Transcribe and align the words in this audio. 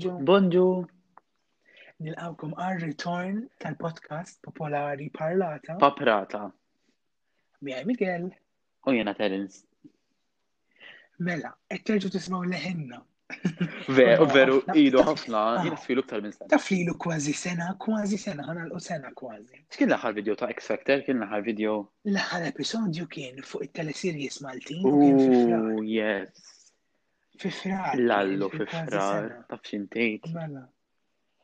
Bonġu. 0.00 0.24
Bonġu. 0.24 0.86
Nilqawkom 2.00 2.52
għal 2.64 2.78
return 2.86 3.40
tal-podcast 3.62 4.38
popolari 4.46 5.08
Parlata. 5.16 5.74
Paprata. 5.82 6.46
Miħaj 7.68 7.84
Miguel. 7.90 8.30
U 8.88 8.94
jena 8.96 9.12
Terence. 9.18 9.60
Mela, 11.20 11.50
qed 11.68 11.84
terġu 11.90 12.10
tismaw 12.14 12.46
leħenna. 12.48 13.02
Veru, 13.98 14.24
veru, 14.34 14.56
idu 14.74 15.04
ħafna, 15.06 15.40
jina 15.64 15.76
filu 15.78 16.02
ktar 16.02 16.18
minn 16.24 16.32
sena. 16.34 16.58
filu 16.60 16.96
kważi 16.98 17.30
sena, 17.38 17.68
kważi 17.84 18.16
sena, 18.18 18.42
ħana 18.48 18.64
l 18.66 18.80
sena 18.82 19.12
kważi. 19.20 19.60
X'kien 19.70 19.92
l-ħar 19.94 20.16
video 20.16 20.34
ta' 20.40 20.48
X 20.50 20.72
Factor, 20.72 21.04
kien 21.06 21.20
l 21.20 21.28
aħħar 21.28 21.44
video. 21.46 21.76
l 22.10 22.18
aħħar 22.24 22.48
episodju 22.48 23.06
kien 23.14 23.38
fuq 23.50 23.68
il-teleseries 23.68 24.40
Maltin. 24.46 24.80
Oh, 24.90 25.78
yes. 25.86 26.42
Fifrar. 27.40 27.94
L-allu, 27.96 28.48
fifrar, 28.52 29.32
taf 29.48 29.62
xintejt. 29.70 30.26
Mela. 30.34 30.66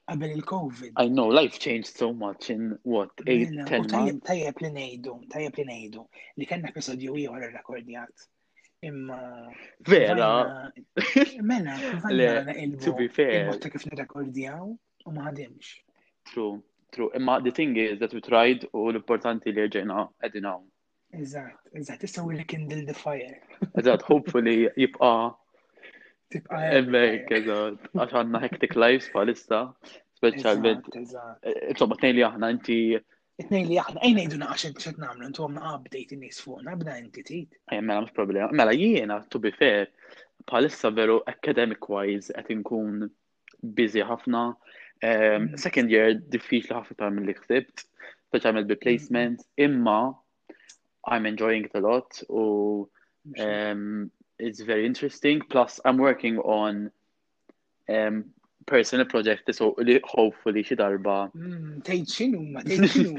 Qabel 0.06 0.34
il-Covid. 0.36 0.92
I 1.02 1.08
know, 1.08 1.26
life 1.28 1.58
changed 1.58 1.96
so 1.96 2.12
much 2.12 2.50
in 2.50 2.76
what, 2.82 3.10
8, 3.24 3.24
mela, 3.24 3.64
10 3.64 3.86
months. 3.94 4.24
Tajjeb 4.28 4.60
li 4.64 4.70
nejdu, 4.74 5.14
tajjeb 5.34 5.56
li 5.62 5.64
nejdu, 5.70 6.04
li 6.42 6.48
kena 6.50 6.68
episodju 6.72 7.16
ieħor 7.24 7.46
il-rekordjat. 7.48 8.26
Imma. 8.90 9.18
Vera. 9.88 10.28
Mela, 11.52 11.76
vanna 12.04 12.68
To 12.86 12.92
be 13.00 13.08
fair. 13.18 13.46
Imma 13.48 13.72
kif 13.78 13.88
nirrekordjaw 13.88 14.68
u 15.08 15.14
maħadimx. 15.16 15.72
True, 16.32 16.52
true. 16.92 17.08
Imma 17.20 17.38
the 17.48 17.54
thing 17.62 17.74
is 17.86 17.98
that 18.04 18.12
we 18.12 18.20
tried 18.28 18.68
u 18.74 18.84
l-importanti 18.92 19.56
li 19.56 19.64
ġejna 19.78 20.04
għedinaw. 20.28 20.60
Eżat, 21.24 21.56
eżat, 21.80 22.04
issa 22.10 22.20
we 22.28 22.44
kindle 22.52 22.84
the 22.84 22.94
fire. 23.00 23.34
Eżat, 23.82 24.04
hopefully 24.12 24.56
jibqa' 24.84 25.32
tibqa. 26.32 26.58
Emmek, 26.78 27.30
eh, 27.32 27.38
eżat, 27.40 27.86
għax 27.94 28.16
għanna 28.20 28.40
hectic 28.44 28.76
lives 28.78 29.10
palissa, 29.14 29.60
specialment. 30.18 30.88
Eh, 30.96 31.66
insomma, 31.72 31.96
t 32.00 32.10
li 32.16 32.24
aħna 32.26 32.50
inti. 32.54 32.80
T-nejn 33.42 33.68
li 33.68 33.78
aħna, 33.82 34.00
ejn 34.06 34.18
ejdu 34.24 34.38
naqax 34.40 34.72
xed 34.80 34.98
namlu, 35.02 35.26
intu 35.28 35.44
għamna 35.44 35.74
update 35.76 36.14
in-nis 36.16 36.38
fuqna, 36.42 36.76
bna 36.80 36.94
inti 37.02 37.22
tit. 37.22 37.58
Eh, 37.70 37.80
mela, 37.80 38.00
mux 38.02 38.12
problema. 38.16 38.48
Mela, 38.52 38.72
jiena, 38.74 39.20
to 39.30 39.38
be 39.38 39.50
fair, 39.52 39.86
palissa 40.50 40.88
veru 40.94 41.20
academic-wise, 41.34 42.32
għet 42.34 42.50
inkun 42.56 43.06
busy 43.76 44.02
ħafna. 44.02 44.48
Mm. 45.04 45.56
Second 45.60 45.90
year, 45.92 46.14
diffiċli 46.14 46.72
ħafna 46.72 46.96
ta' 46.96 47.10
mill-li 47.12 47.34
xtibt, 47.36 47.84
specialment 48.30 48.66
bi 48.66 48.72
mm-hmm. 48.72 48.86
placement, 48.86 49.44
imma 49.56 50.14
I'm 51.08 51.26
enjoying 51.26 51.66
it 51.66 51.74
a 51.76 51.78
lot 51.78 52.16
u 52.28 52.90
it's 54.38 54.60
very 54.60 54.86
interesting. 54.86 55.40
Plus, 55.48 55.80
I'm 55.84 55.96
working 55.96 56.38
on 56.38 56.90
um, 57.88 58.26
personal 58.66 59.06
project 59.06 59.52
so 59.54 59.76
hopefully 60.04 60.62
she 60.64 60.74
darba. 60.74 61.30
Hmm, 61.30 61.78
tgħid 61.86 62.06
x'inhuma, 62.10 62.64
tgħid 62.66 63.14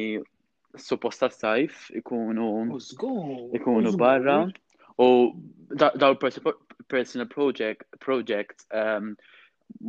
supposta 0.77 1.31
sajf 1.33 1.89
ikunu 1.97 2.77
ikunu 3.57 3.89
barra 3.97 4.37
u 5.01 5.09
daw 5.97 6.13
personal 6.19 7.27
project 7.33 7.87
project 8.05 8.67
um, 8.69 9.15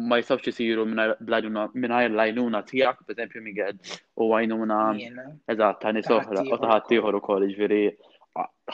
ma 0.08 0.16
jistawx 0.20 0.42
jisiru 0.48 0.82
minnajr 0.88 2.16
lajnuna 2.20 2.60
tijak, 2.68 2.98
per 3.06 3.14
esempio, 3.16 3.40
Miguel, 3.46 3.76
u 4.22 4.28
għajnuna, 4.36 4.78
eżat, 5.54 5.80
tani 5.84 6.02
soħra, 6.08 6.42
u 6.42 6.58
taħat 6.64 6.86
tiħor 6.92 7.18
u 7.18 7.22
kolli 7.28 7.48
ġviri, 7.52 7.80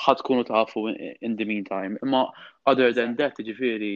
ħatkunu 0.04 0.44
kunu 0.44 0.48
taħfu 0.50 0.82
in 1.28 1.38
the 1.41 1.44
meantime. 1.52 1.98
Imma, 2.08 2.22
other 2.72 2.92
than 2.98 3.16
that, 3.20 3.41
ġviri, 3.50 3.92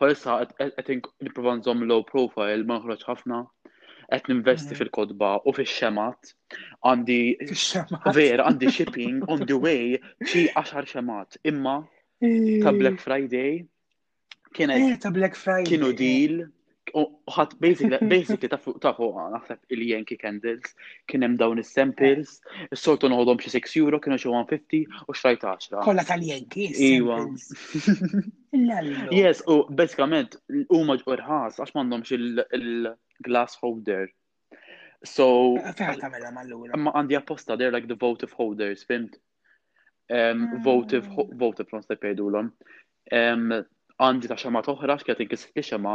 palissa 0.00 0.38
għet 0.66 0.90
niprovan 1.26 1.62
zom 1.68 1.84
low 1.90 2.02
profile, 2.12 2.58
ma 2.70 2.78
nħroċ 2.82 3.06
ħafna, 3.10 3.42
għet 4.16 4.28
ninvesti 4.32 4.72
mhm. 4.74 4.80
fil-kodba 4.82 5.32
u 5.50 5.54
fil-xemat, 5.58 6.34
għandi, 6.92 7.20
vera, 8.20 8.46
għandi 8.52 8.74
shipping 8.78 9.22
on 9.36 9.44
the 9.50 9.58
way, 9.66 9.98
xi 10.30 10.46
10 10.54 10.90
xemat, 10.94 11.38
imma, 11.54 11.80
ta' 12.64 12.74
Black 12.82 13.02
Friday, 13.02 13.64
kienet. 14.56 14.90
Eh, 14.92 14.98
ta' 14.98 15.10
Black 15.10 15.36
Friday. 15.36 15.66
Kienu 15.68 15.92
eh. 15.92 15.96
deal. 15.98 16.44
Uħat 16.96 17.56
basically 17.60 18.48
ta' 18.48 18.58
fuq 18.62 18.78
ta' 18.82 18.92
fuq 18.96 19.18
naħseb 19.34 19.74
il-Yankee 19.74 20.16
Candles, 20.22 20.68
kien 21.10 21.24
hemm 21.26 21.34
dawn 21.40 21.58
is-samples, 21.62 22.36
is-soltu 22.72 23.08
eh. 23.08 23.12
noħodhom 23.12 23.40
xi 23.44 23.50
6 23.56 23.78
euro, 23.82 23.98
kienu 24.04 24.14
xi 24.22 24.30
150 24.32 25.08
u 25.10 25.16
xrajt 25.18 25.46
10. 25.46 25.80
Kollha 25.86 26.06
tal-Yankees. 26.08 26.80
Iwa. 26.90 27.18
Yes, 29.12 29.42
u 29.52 29.66
basikament 29.76 30.38
huma 30.72 30.94
ġqurħas 30.96 31.58
għax 31.60 31.74
m'għandhomx 31.76 32.14
il-glass 32.56 33.58
holder. 33.60 34.06
So. 35.04 35.26
Fejn 35.76 36.00
tagħmelha 36.00 36.30
mal 36.32 36.52
Ma 36.80 36.94
għandi 36.96 37.18
apposta, 37.18 37.52
they're 37.60 37.74
like 37.74 37.90
the 37.90 37.98
votive 38.00 38.32
holders, 38.32 38.86
fimt? 38.88 39.18
Ah. 40.08 40.32
Votive, 40.64 41.04
votive, 41.36 41.68
fronts 41.68 41.90
l 41.92 42.00
pejdulhom 42.00 42.48
għandi 44.00 44.28
ta' 44.30 44.36
xema 44.40 44.60
toħra 44.64 44.96
x'kienet 45.00 45.22
inkisret 45.24 45.62
xema 45.70 45.94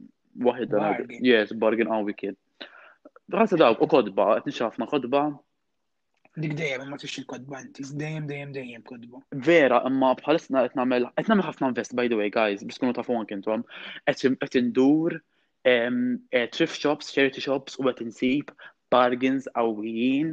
wahida. 0.47 0.94
Yes, 1.26 1.54
bargain 1.58 1.91
għawi 1.94 2.16
kien. 2.19 2.38
Għasa 3.31 3.58
dawk, 3.60 3.82
u 3.84 3.91
kodba, 3.92 4.32
għet 4.41 4.50
nxafna 4.50 4.88
kodba. 4.91 5.25
Dik 6.41 6.53
dejjem 6.58 6.84
ma 6.92 6.98
tix 6.98 7.16
il-kodba 7.19 7.58
inti, 7.64 7.82
dejjem 8.00 8.26
dejjem 8.31 8.52
dejjem 8.54 8.84
kodba. 8.87 9.20
Vera, 9.47 9.81
imma 9.88 10.12
bħalissna 10.19 10.64
qed 10.69 10.78
nagħmel 10.78 11.08
qed 11.19 11.31
namel 11.32 11.48
ħafna 11.50 11.72
invest 11.72 11.97
by 11.98 12.08
the 12.12 12.19
way 12.19 12.31
guys, 12.31 12.62
biex 12.62 12.78
tkunu 12.78 12.94
tafu 12.94 13.16
anke 13.19 13.34
intom, 13.34 13.64
qed 14.06 14.58
indur 14.62 15.16
eh, 15.66 15.88
thrift 16.54 16.78
shops, 16.78 17.10
charity 17.14 17.42
shops 17.42 17.78
u 17.82 17.87
għet 17.91 18.04
insib 18.06 18.54
bargains 18.93 19.47
għawijin, 19.56 20.33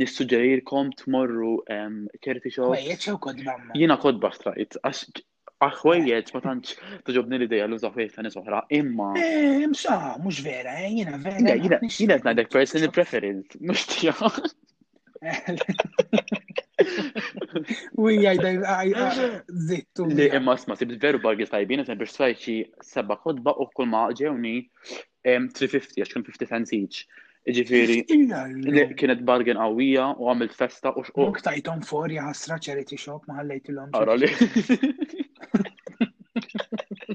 nissuġerirkom 0.00 0.92
tmorru 1.02 1.56
ċerti 2.24 2.52
xo. 2.54 2.70
Wejjeċ 2.74 3.08
jew 3.10 3.18
kodba? 3.26 3.56
Jina 3.82 3.98
kodba 4.00 4.32
strajt, 4.38 4.78
għax 4.86 5.24
Aħwejjeġ, 5.58 6.28
ma 6.36 6.40
tantx 6.44 6.76
toġobni 7.02 7.34
l-ideja 7.40 7.64
l 7.66 7.74
uża 7.74 7.88
fejn 7.90 8.12
fenni 8.14 8.30
soħra, 8.30 8.60
imma. 8.78 9.08
Eh, 9.18 9.64
msa, 9.66 9.94
mhux 10.22 10.38
vera, 10.46 10.74
eh, 10.86 10.92
jina 11.00 11.16
vera. 11.24 11.56
Jiena 11.56 11.80
qed 11.80 11.86
ngħidlek 11.88 12.52
personal 12.52 12.92
preference, 12.94 13.58
mhux 13.58 13.82
Wija, 17.98 18.36
Uj, 18.38 18.38
għajda, 18.54 19.26
zittu. 19.66 20.06
Li 20.14 20.28
imma 20.38 20.54
sma, 20.62 20.78
sib 20.78 20.94
veru 21.02 21.18
bargi 21.26 21.50
tajbin, 21.50 21.82
għazem 21.82 21.98
biex 22.04 22.14
sajċi 22.20 22.56
seba 22.94 23.18
kodba 23.26 23.56
u 23.58 23.66
kull 23.74 23.90
ma 23.90 24.06
ġewni 24.14 24.60
350, 25.26 25.98
għax 26.06 26.20
50 26.22 26.52
cents 26.54 26.78
each. 26.78 27.02
Ġifiri, 27.56 27.94
kienet 29.00 29.20
bargen 29.28 29.56
għawija 29.64 30.06
u 30.22 30.26
għamilt 30.30 30.54
festa 30.60 30.90
u 30.98 31.04
xquq. 31.06 31.16
Mok 31.16 31.86
fori 31.90 32.16
għasra 32.18 32.32
ħasra 32.32 32.56
charity 32.66 32.98
shop 33.02 33.24
ma 33.30 33.36
ħallejt 33.38 33.70
l-om. 33.72 33.92
Għara 33.94 34.16
li. 34.18 34.28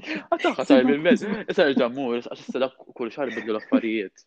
Għataħ 0.04 0.62
tajb 0.68 0.88
bil 0.88 1.02
mez 1.04 1.22
issa 1.28 1.66
ġammur, 1.78 2.16
għax 2.24 2.40
s-sedab 2.48 2.74
kull 2.98 3.12
xar 3.12 3.30
bidlu 3.34 3.54
l-affarijiet. 3.54 4.24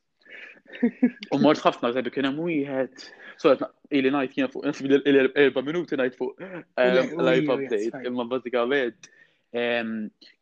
U 1.37 1.41
mort 1.43 1.59
ħafna, 1.65 1.91
għazabi 1.91 2.13
kien 2.15 2.29
hemm 2.29 2.45
wieħed. 2.47 3.07
So 3.41 3.55
ili 3.93 4.13
najt 4.13 4.35
kien 4.37 4.51
fuq 4.53 4.69
il 4.79 5.23
erba' 5.27 5.65
minuti 5.67 5.99
najt 5.99 6.15
fuq 6.17 6.39
ehm, 6.39 7.17
live 7.27 7.53
update, 7.57 7.91
imma 8.09 8.25
bażikament 8.31 9.11
ehm, 9.59 9.91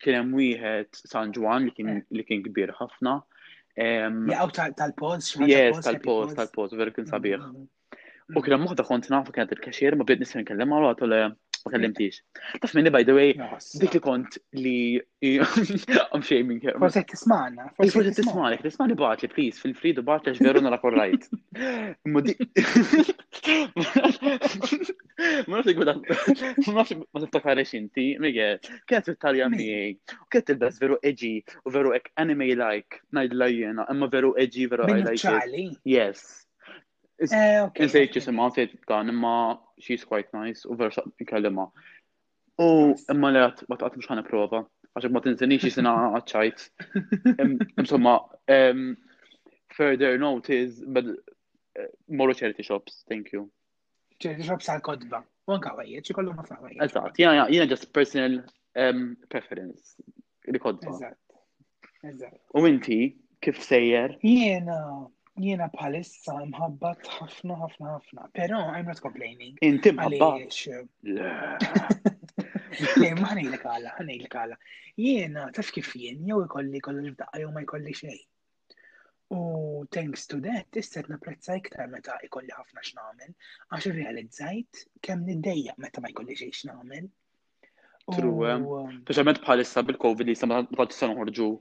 kien 0.04 0.22
hemm 0.22 0.36
wieħed 0.40 1.04
San 1.10 1.34
Ġwan 1.36 1.72
eh. 1.74 2.02
li 2.16 2.28
kien 2.32 2.46
kbir 2.52 2.76
ħafna. 2.78 3.18
Jaw 3.76 4.48
oh, 4.48 4.72
tal-post? 4.80 5.38
Yes, 5.52 5.82
tal-post, 5.84 6.36
tal-post, 6.40 6.76
veru 6.84 6.94
kien 6.98 7.04
mm-hmm. 7.04 7.12
sabiħ. 7.12 7.42
U 7.44 8.32
mm-hmm. 8.32 8.46
kien 8.48 8.62
muħda 8.64 8.86
kont 8.92 9.10
nafu 9.16 9.36
kienet 9.36 9.52
il-kaxir, 9.58 9.98
ma 10.00 10.08
bdiet 10.08 10.24
nisim 10.26 10.46
nkellem 10.48 10.72
għal 10.80 10.88
għatu 10.94 11.10
ma 11.66 11.72
kellimtix. 11.74 12.22
Taf 12.62 12.74
minni, 12.76 12.92
by 12.94 13.02
the 13.08 13.14
way, 13.18 13.34
dik 13.82 13.96
li 13.98 14.02
kont 14.06 14.38
li 14.54 15.02
I'm 16.12 16.22
shaming 16.22 16.62
her. 16.62 16.74
Forse 16.78 17.02
tismana. 17.12 17.72
Forse 17.76 18.14
tismana, 18.14 18.62
tismana 18.62 18.96
bat 18.98 19.24
please, 19.34 19.58
fil-fridu 19.64 20.04
bat 20.10 20.28
li 20.30 20.34
ġveru 20.38 20.62
nara 20.62 20.78
korrajt. 20.84 21.28
Mudi. 22.06 22.38
Ma 25.50 25.60
nafx 25.60 25.70
għuda, 25.72 25.94
ma 25.94 25.94
nafx 25.94 26.68
ma 26.68 26.76
nafx 26.76 27.22
tiftakari 27.24 27.64
xinti, 27.68 28.06
mige, 28.20 28.48
kienet 28.90 29.08
vittarja 29.14 29.46
miej, 29.54 29.94
u 30.18 30.28
kienet 30.34 30.52
il-bess 30.56 30.82
veru 30.82 30.98
edgy, 31.12 31.32
u 31.64 31.72
veru 31.72 31.94
ek 31.96 32.10
anime-like, 32.24 33.00
najdla 33.16 33.48
jena, 33.54 33.86
emma 33.94 34.10
veru 34.12 34.34
edgy, 34.44 34.66
veru 34.72 34.90
I 34.90 34.98
like. 35.06 35.70
Yes. 35.88 36.26
Nsejt 37.22 38.18
ġisim 38.18 38.42
għafet 38.44 38.76
kan, 38.92 39.14
imma 39.14 39.38
she's 39.80 40.04
quite 40.04 40.34
nice, 40.34 40.66
u 40.70 40.76
versa 40.76 41.02
kalima. 41.26 41.70
U 42.60 42.68
imma 43.12 43.30
li 43.36 43.42
għat, 43.44 43.66
ma 43.70 43.78
taqt 43.82 43.98
mux 44.00 44.08
ħana 44.10 44.24
prova, 44.28 44.62
għaxek 44.96 45.12
ma 45.16 45.22
tinżeni 45.26 45.58
xie 45.62 45.74
sena 45.76 45.94
għadċajt. 46.16 46.68
Insomma, 47.84 48.14
further 49.76 50.18
note 50.22 50.56
is, 50.56 50.82
but 50.88 51.10
morru 52.08 52.36
charity 52.38 52.64
shops, 52.64 53.04
thank 53.10 53.32
you. 53.34 53.50
Charity 54.24 54.48
shops 54.48 54.70
għal-kodba, 54.72 55.24
u 55.50 55.58
għanka 55.58 55.74
għajet, 55.76 56.08
xie 56.08 56.16
kollu 56.20 56.36
ma 56.38 56.46
fl-għajet. 56.48 56.82
Eżat, 56.88 57.20
jina, 57.22 57.48
jena 57.52 57.68
just 57.72 57.90
personal 57.94 58.40
um, 58.80 59.10
preference, 59.32 59.96
li 60.48 60.62
kodba. 60.64 60.96
Eżat, 60.96 61.20
eżat. 62.14 62.40
U 62.56 62.64
inti, 62.72 63.02
kif 63.44 63.60
sejjer? 63.66 64.16
Jena, 64.24 64.80
jiena 65.44 65.66
bħalissa 65.74 66.34
mħabbat 66.46 67.08
ħafna 67.18 67.56
ħafna 67.62 67.94
ħafna, 67.98 68.28
pero 68.34 68.60
I'm 68.74 68.88
not 68.88 69.02
complaining. 69.04 69.58
Inti 69.62 69.92
mħabbat. 69.92 70.56
Eh, 70.72 72.06
Le, 73.00 73.10
ma 73.16 73.30
l-kala, 73.40 73.92
għalla, 74.02 74.14
l-kala. 74.20 74.58
Jiena, 75.00 75.46
taf 75.56 75.70
kif 75.76 75.94
jien, 75.96 76.26
jew 76.28 76.42
ikolli 76.46 76.80
l 76.84 77.12
f'daqqa 77.16 77.42
jow 77.44 77.52
ma 77.52 77.64
jkolli 77.64 77.94
xejn. 77.96 78.24
U 79.36 79.84
thanks 79.92 80.26
to 80.30 80.40
that, 80.46 80.68
istet 80.78 81.08
napprezza 81.10 81.56
iktar 81.60 81.88
meta 81.92 82.18
ikolli 82.28 82.52
ħafna 82.56 82.84
x'nagħmel, 82.86 83.36
għax 83.76 83.88
realizzajt 84.00 84.84
kemm 85.04 85.28
niddeja 85.34 85.76
meta 85.84 86.04
ma 86.04 86.12
jkolli 86.14 86.36
xejn 86.40 86.52
x'nagħmel. 86.62 87.08
True, 88.16 88.36
eh. 88.52 88.60
um, 88.60 89.00
speċjalment 89.04 89.40
bħalissa 89.46 89.84
bil-COVID 89.84 90.30
li 90.32 90.36
sa 90.38 90.48
ma 90.48 90.62
tista' 90.76 91.10
noħorġu 91.12 91.52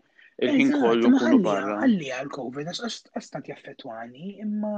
il-ħin 0.43 0.71
kollu 0.81 1.11
kunu 1.19 1.37
barra. 1.45 1.75
Għalli 1.85 2.09
għal-Covid, 2.15 2.71
għastat 2.87 3.51
jaffetwani, 3.53 4.31
imma 4.43 4.73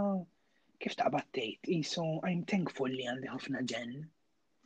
kif 0.85 0.97
ta' 0.99 1.08
tgħid, 1.17 1.70
iso 1.79 2.05
I'm 2.29 2.43
thankful 2.53 2.93
li 2.93 3.06
għandi 3.08 3.31
ħafna 3.32 3.62
ġen 3.73 3.94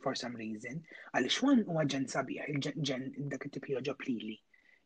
for 0.03 0.17
some 0.19 0.35
reason, 0.41 0.81
għalli 1.15 1.31
xwan 1.31 1.61
huwa 1.69 1.85
ġen 1.93 2.07
sabiħ, 2.15 2.45
il-ġen 2.55 3.11
dak 3.35 3.47
it 3.49 3.59
ġoplili. 3.93 4.37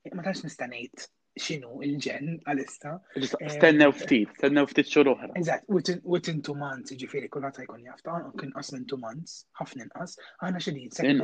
Eh, 0.06 0.13
ma 0.13 0.22
tax 0.28 0.44
nista' 0.46 0.68
ngħid 0.69 1.07
x'inhu 1.42 1.81
il-ġen 1.88 2.36
għalista. 2.46 2.94
Eh, 3.18 3.50
stennew 3.56 3.96
ftit, 3.98 4.30
stennew 4.38 4.69
ftit 4.69 4.92
xhur 4.92 5.10
oħra. 5.16 5.31
Eżatt, 5.40 5.66
within 6.13 6.44
two 6.46 6.54
months, 6.54 6.94
ġifiri, 7.01 7.31
kull 7.34 7.48
ħadd 7.50 7.66
jkun 7.66 7.90
jafta, 7.90 8.19
kien 8.44 8.54
qas 8.54 8.69
minn 8.78 8.86
two 8.94 9.01
months, 9.08 9.40
ħafna 9.62 9.90
inqas, 9.90 10.19
għandna 10.44 10.63
xedin. 10.68 11.18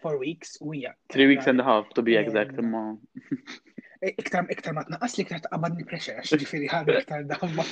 4 0.00 0.18
weeks, 0.20 0.54
wija. 0.64 0.92
3 1.12 1.26
weeks 1.30 1.46
and 1.50 1.60
a 1.60 1.64
half, 1.64 1.86
to 1.94 2.02
be 2.02 2.16
exact, 2.16 2.56
imma. 2.64 2.96
Eh, 4.08 4.14
iktar 4.16 4.46
iktar 4.48 4.72
matna, 4.72 4.96
asli 5.04 5.26
iktar 5.26 5.36
iktar 5.42 5.50
taqabadni 5.50 5.84
pressure, 5.84 6.14
għax 6.22 6.38
ġifiri 6.40 6.68
ħad 6.72 6.86
iktar 7.02 7.26
daħma. 7.28 7.66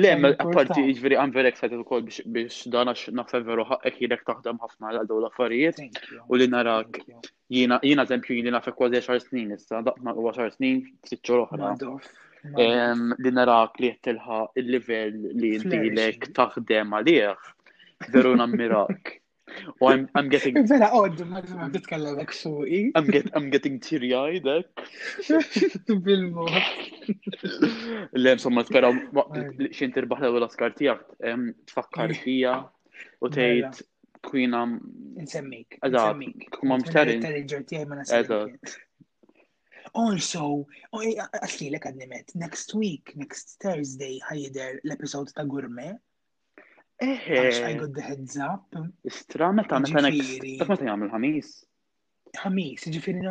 Le, 0.00 0.12
ma 0.22 0.30
apparti 0.32 0.86
ġifiri 0.86 1.18
I'm 1.20 1.34
very 1.34 1.50
excited 1.50 1.82
kol 1.90 2.06
biex 2.06 2.62
dan 2.72 2.88
għax 2.88 3.10
naħseb 3.18 3.44
veru 3.50 3.66
ħaqek 3.68 4.08
taħdem 4.30 4.62
ħafna 4.64 4.88
għal 4.94 5.10
dawla 5.12 5.28
farijiet. 5.36 5.82
u 6.24 6.40
li 6.40 6.48
narak 6.48 7.02
jina, 7.04 7.76
jina, 7.84 8.06
eżempju 8.08 8.38
jina 8.40 8.54
nafek 8.56 8.78
kważi 8.80 9.02
10 9.04 9.20
snin 9.26 9.52
issa, 9.58 9.84
daqma 9.90 10.16
10 10.16 10.56
snin, 10.56 10.80
6 11.12 11.20
xhur 11.20 11.44
li 12.48 13.30
narak 13.36 13.72
li 13.80 13.88
jettilħa 13.92 14.38
il-level 14.60 15.16
li 15.40 15.50
jintilek 15.56 16.30
taħdem 16.38 16.92
għalieħ. 16.98 17.38
veru 18.14 18.30
nammirak. 18.40 19.10
U 19.82 19.88
I'm, 19.90 20.06
I'm 20.14 20.28
getting... 20.30 20.54
Vera 20.70 20.88
odd, 20.96 21.20
oh, 21.20 21.26
ma 21.26 21.42
titkellem 21.74 22.20
għak 22.22 22.30
suqi. 22.32 22.78
I'm, 22.96 23.08
get, 23.12 23.26
I'm 23.34 23.50
getting 23.50 23.76
teary-eyed, 23.82 24.46
ek. 24.46 24.84
Bilmo. 26.06 26.46
Le, 28.14 28.32
insomma, 28.38 28.64
tkara, 28.64 28.88
xin 29.74 29.92
tirbaħ 29.96 30.24
l 30.30 30.46
askar 30.48 30.72
tijak, 30.78 31.02
tfakkar 31.74 32.14
fija 32.22 32.54
u 33.20 33.28
tejt 33.34 33.82
kwina. 34.30 34.62
Mela. 34.70 35.26
Nsemmik. 35.26 35.76
Eżat, 35.82 36.46
kumma 36.56 36.78
mxtarin. 36.80 37.26
Eżat, 38.06 38.78
Also, 39.94 40.42
għaxli 40.94 41.68
l 41.70 41.78
għadnimet, 41.80 42.34
next 42.38 42.74
week, 42.78 43.10
next 43.18 43.56
Thursday, 43.62 44.20
ħajider 44.22 44.76
l-episod 44.84 45.32
ta' 45.34 45.44
Gourmet. 45.50 45.98
Eħe. 47.02 47.40
I 47.64 47.74
got 47.80 47.94
the 47.96 48.04
heads 48.04 48.36
up. 48.36 48.76
Istra, 49.08 49.48
meta 49.56 49.80
meta 49.80 50.00
next. 50.04 50.44
meta 50.44 50.76
jgħamil 50.76 51.10
ħamis? 51.14 51.50
Ħamis, 52.42 52.86
ġifiri, 52.94 53.24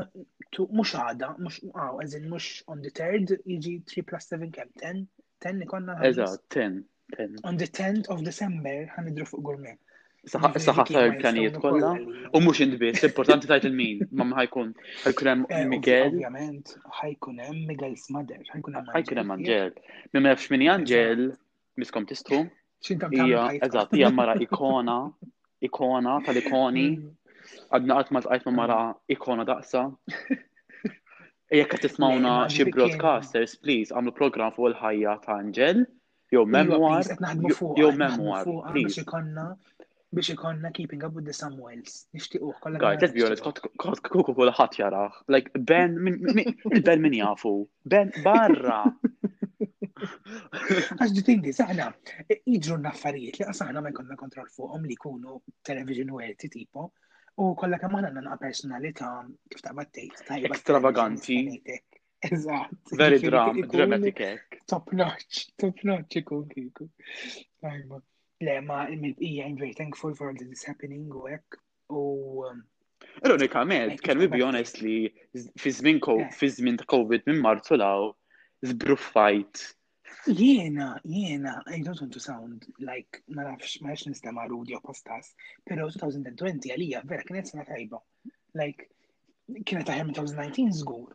mux 0.75 0.93
għada, 0.99 1.29
mux 1.39 1.61
għaw, 1.71 2.01
għazin 2.03 2.27
mux 2.33 2.49
on 2.73 2.83
the 2.83 2.91
third, 2.97 3.37
jġi 3.45 3.77
3 3.93 4.07
plus 4.09 4.31
7 4.33 4.49
kem, 4.57 4.71
10, 4.83 5.05
10 5.47 5.63
ikonna 5.67 5.95
ħamis. 6.01 6.17
Eżat, 6.17 6.43
10, 6.57 6.81
10. 7.19 7.43
On 7.47 7.59
the 7.61 7.69
10th 7.69 8.11
of 8.15 8.25
December, 8.27 8.89
ħanidru 8.97 9.29
fuq 9.31 9.45
Gourmet. 9.47 9.79
Saħħaħ 10.27 10.91
l 10.91 11.15
pjanijiet 11.19 11.57
kollha 11.63 11.89
u 12.35 12.39
mhux 12.43 12.59
intbis, 12.63 13.03
importanti 13.07 13.47
tajt 13.51 13.65
il-min, 13.69 13.99
ma 14.19 14.25
ma 14.31 14.35
ħajkun 14.41 14.73
ħajkun 15.05 15.27
hemm 15.31 15.45
eh, 15.59 15.65
Miguel. 15.73 16.09
Ovvjament 16.15 16.73
ħajkun 16.99 17.37
hemm 17.43 17.61
Miguel 17.69 17.95
Smader, 18.01 18.41
ħajkun 18.51 18.75
hemm 18.79 18.91
ħajkun 18.95 19.21
hemm 19.21 19.31
Angel. 19.37 19.71
Minn 20.17 20.27
nafx 20.27 20.51
min 20.57 20.65
Angel, 20.73 21.21
miskom 21.83 22.07
tistu. 22.09 22.41
Hija, 22.89 23.45
eżatt, 23.69 23.95
hija 23.95 24.09
mara 24.17 24.35
ikona, 24.43 24.97
ikona 25.69 26.17
tal-ikoni. 26.27 26.85
Mm. 26.97 27.15
Għadna 27.71 27.99
qatt 28.01 28.11
ma 28.15 28.23
tqajt 28.25 28.49
ma 28.49 28.53
mara 28.59 28.79
ikona 29.15 29.47
daqsa. 29.53 29.85
Jekk 31.59 31.75
qed 31.77 31.85
tismawna 31.85 32.35
xi 32.51 32.67
broadcasters, 32.73 33.55
please 33.63 33.95
għamlu 33.95 34.13
program 34.19 34.51
fuq 34.57 34.73
il-ħajja 34.73 35.15
ta' 35.27 35.39
Angel, 35.39 35.85
jew 36.33 36.43
iva, 36.43 36.59
memoir, 36.59 37.09
jew 37.79 37.91
memoir, 38.03 38.53
please 38.73 38.99
biex 40.11 40.29
ikonna 40.29 40.71
keeping 40.73 41.03
up 41.03 41.13
with 41.15 41.25
the 41.25 41.33
Samuels. 41.33 42.07
Nishtiquh 42.17 42.47
kollha. 42.61 42.79
Guys, 42.83 43.01
let's 43.01 43.13
be 43.17 43.23
honest, 43.25 43.43
kod 43.81 43.99
kuku 44.07 44.33
kulħadd 44.39 44.77
jarah. 44.81 45.11
Like 45.35 45.51
Ben 45.71 45.97
il-Ben 46.09 47.01
min 47.03 47.17
jafu. 47.19 47.51
Ben 47.85 48.13
barra. 48.23 48.79
Għax 49.99 51.11
di 51.13 51.21
tindi, 51.27 51.51
saħna, 51.53 51.85
iġru 52.55 52.77
naffarijiet 52.83 53.39
li 53.41 53.45
għasaħna 53.51 53.81
ma 53.83 53.89
jkonna 53.93 54.15
kontrol 54.21 54.47
fuqhom 54.55 54.85
li 54.87 54.95
kunu 54.99 55.39
television 55.69 56.13
u 56.15 56.21
għerti 56.23 56.49
tipo, 56.55 56.85
u 57.43 57.49
kollha 57.59 57.79
kemm 57.81 57.97
aħna 57.99 58.23
nanqa 58.29 58.53
kif 59.51 59.65
ta' 59.65 59.75
battejt. 59.77 60.23
Extravaganti. 60.53 61.37
Eżatt. 62.29 62.95
Very 62.99 63.19
dramatic. 63.23 64.23
Top 64.67 64.91
notch, 64.93 65.49
top 65.59 65.77
notch 65.83 66.17
ikun 66.23 66.47
kiku. 66.51 66.89
Le, 68.41 68.61
ma 68.61 68.87
mill-bqija 68.87 69.45
I'm 69.45 69.57
very 69.57 69.73
thankful 69.73 70.15
for 70.15 70.29
all 70.29 70.35
this 70.41 70.49
is 70.57 70.63
happening 70.63 71.05
u 71.19 71.21
ek 71.37 71.47
U. 71.89 72.45
Um, 72.49 72.57
Ironikament, 73.25 73.99
can 74.07 74.17
we 74.21 74.27
be 74.35 74.41
honest 74.49 74.79
li 74.83 74.93
fi 75.37 75.43
fizmint 75.63 76.07
fi 76.39 76.47
min 76.67 76.77
ta' 76.81 76.87
COVID 76.93 77.27
minn 77.29 77.41
Marzu 77.47 77.79
law 77.81 78.05
zbruffajt. 78.71 79.65
Jiena, 80.39 80.87
jiena, 81.15 81.53
I 81.73 81.81
don't 81.87 81.99
want 82.05 82.13
to 82.17 82.23
sound 82.29 82.65
like 82.91 83.21
ma 83.27 83.43
nafx 83.49 83.75
ma 83.81 83.89
nafx 83.97 84.31
ma 84.39 84.47
rudi 84.53 84.75
o 84.79 84.81
postas, 84.87 85.33
pero 85.71 85.89
2020 85.99 86.71
għalija 86.75 87.03
vera 87.11 87.27
kienet 87.29 87.51
sena 87.53 87.67
tajba. 87.73 87.99
Like, 88.63 88.87
kienet 89.65 89.89
aħjar 89.95 90.13
2019 90.15 90.79
zgur 90.83 91.07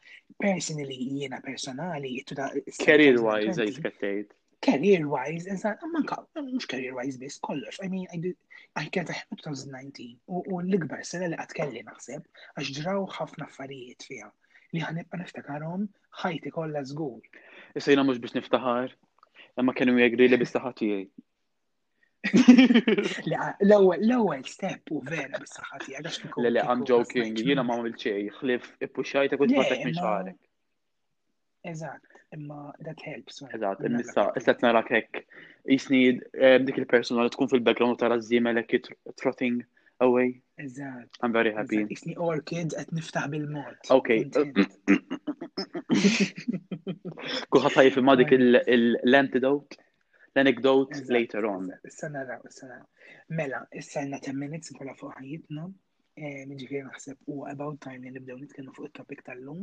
personally 0.43 0.97
jiena 1.15 1.39
personali 1.47 2.11
ta'. 2.31 2.49
Career 2.83 3.15
wise 3.25 3.57
għajt 3.63 3.79
tgħid. 3.87 4.35
Career 4.67 5.07
wise, 5.13 5.49
eżatt, 5.55 5.87
manka 5.95 6.19
mhux 6.41 6.69
career 6.73 6.93
wise 6.99 7.19
biss 7.23 7.41
kollox. 7.47 7.81
I 7.83 7.89
mean, 7.95 8.05
I 8.13 8.19
did 8.27 8.37
I 8.75 8.83
get 8.97 9.09
a 9.13 9.17
2019 9.37 10.13
u 10.33 10.43
l-ikbar 10.61 11.01
sena 11.09 11.27
li 11.31 11.39
qatt 11.41 11.55
kelli 11.57 11.81
naħseb 11.87 12.23
għax 12.57 12.71
ġraw 12.79 13.03
ħafna 13.17 13.49
affarijiet 13.49 14.05
fiha 14.11 14.29
li 14.75 14.81
ħanibqa 14.85 15.19
niftakarhom 15.21 15.83
ħajti 16.21 16.53
kollha 16.59 16.81
żgur. 16.93 17.21
Issa 17.79 17.91
jiena 17.95 18.05
mhux 18.07 18.21
biex 18.23 18.37
niftaħar, 18.39 18.95
imma 19.61 19.75
kienu 19.79 19.97
jegri 20.03 20.29
li 20.31 20.41
bistaħat 20.45 20.79
tiegħi. 20.83 21.03
L-ewwel 23.67 24.43
step 24.47 24.87
u 24.95 25.01
vera 25.09 25.35
bis-saħħa 25.43 25.79
tiegħek 25.83 26.05
għax 26.05 26.39
Le 26.43 26.51
le 26.55 26.63
I'm 26.73 26.83
joking, 26.89 27.33
jiena 27.39 27.65
ma 27.67 27.75
għamilt 27.77 27.99
xejn, 27.99 28.29
ħlif 28.39 28.69
ippuxxajtek 28.87 29.43
u 29.43 29.47
tfadlek 29.51 29.83
minn 29.89 29.97
xaħarek. 29.99 30.37
Eżatt, 31.73 32.17
imma 32.35 32.61
that 32.87 33.03
helps. 33.07 33.41
Eżatt, 33.57 33.83
issa 33.99 34.25
issa 34.41 34.55
narak 34.63 34.91
hekk 34.95 35.21
jisni 35.75 36.01
eh, 36.39 36.59
dik 36.63 36.79
il-persuna 36.83 37.27
li 37.27 37.33
tkun 37.35 37.51
fil-background 37.51 37.97
u 37.97 37.99
tara 38.05 38.19
żiemel 38.31 38.61
hekk 38.63 38.91
trotting 39.23 39.59
away. 40.07 40.31
Eżatt. 40.63 41.19
I'm 41.23 41.35
very 41.35 41.51
happy. 41.57 41.83
Jisni 41.91 42.15
orchid 42.29 42.77
qed 42.79 42.95
niftaħ 43.01 43.29
bil-mod. 43.35 43.79
Okay. 43.99 44.29
Kuħatajf 47.51 47.99
imma 48.03 48.17
dik 48.23 48.35
il 48.39 49.21
antidote 49.23 49.81
l-anecdote 50.35 50.95
later 51.09 51.45
on. 51.45 51.69
Issa 51.87 52.09
naraw, 52.09 52.39
issa 52.49 52.65
naraw. 52.69 52.87
Mela, 53.37 53.61
issa 53.81 54.01
għanna 54.01 54.19
10 54.25 54.39
minutes 54.43 54.73
nkolla 54.73 54.95
fuq 54.97 55.13
ħajjitna, 55.19 55.65
e, 56.17 56.31
minġifiri 56.49 56.81
naħseb 56.87 57.33
u 57.33 57.43
about 57.49 57.81
time 57.85 58.01
li 58.07 58.13
nibdew 58.15 58.37
nitkellmu 58.41 58.73
fuq 58.75 58.89
il-topic 58.89 59.23
tal-lum. 59.27 59.61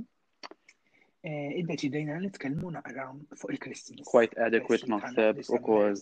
E, 1.21 1.33
id-deċidejna 1.63 2.21
nitkellmu 2.27 2.71
naqra 2.77 3.09
fuq 3.37 3.57
il-Christmas. 3.57 4.07
Quite 4.11 4.39
adequate 4.47 4.89
naħseb 4.95 5.43
u 5.51 5.59
kol. 5.67 5.99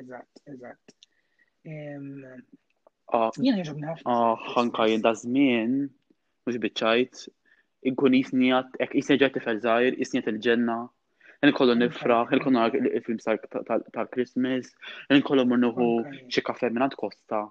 Eżat, 0.00 0.42
eżat. 0.54 0.96
Jena 1.68 3.62
jġobni 3.62 3.88
ħafna. 3.92 4.02
Ah, 4.10 4.34
ħanka 4.56 4.88
jenda 4.90 5.14
zmin, 5.20 5.78
mux 6.48 6.58
bieċajt, 6.62 7.24
inkun 7.90 8.16
jisnijat, 8.16 8.74
jek 8.80 9.32
tifel 9.36 9.60
zaħir, 9.62 9.96
il-ġenna, 10.02 10.82
nkollu 11.50 11.74
nifraħ, 11.78 12.32
nkollu 12.38 12.90
il-film 12.90 13.20
tal-Christmas, 13.94 14.72
nkollu 15.16 15.44
murnuħu 15.50 15.88
xi 16.32 16.44
kafe 16.46 16.70
minnant 16.72 16.96
Kosta. 17.00 17.44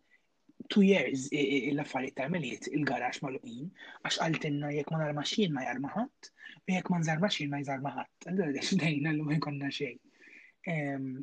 two 0.74 0.84
years 0.92 1.20
l-affarijiet 1.34 2.16
ta' 2.20 2.28
meliet 2.36 2.68
il-garax 2.78 3.22
maluqin, 3.26 3.70
għax 4.08 4.20
għaltinna 4.26 4.72
jekk 4.78 4.94
ma 4.94 5.00
narma 5.02 5.22
maxin 5.22 5.54
ma 5.58 5.64
jarma 5.68 5.92
ħadd, 5.96 6.30
u 6.66 6.76
jekk 6.76 6.92
ma 6.96 7.00
nżar 7.04 7.22
maxin 7.24 7.52
ma 7.54 7.62
jżarma 7.64 7.94
ħadd. 8.00 8.28
Allura 8.34 8.66
xdejna 8.72 9.14
l 9.14 9.22
lum 9.22 9.32
jkollna 9.38 9.70
xejn. 9.80 10.04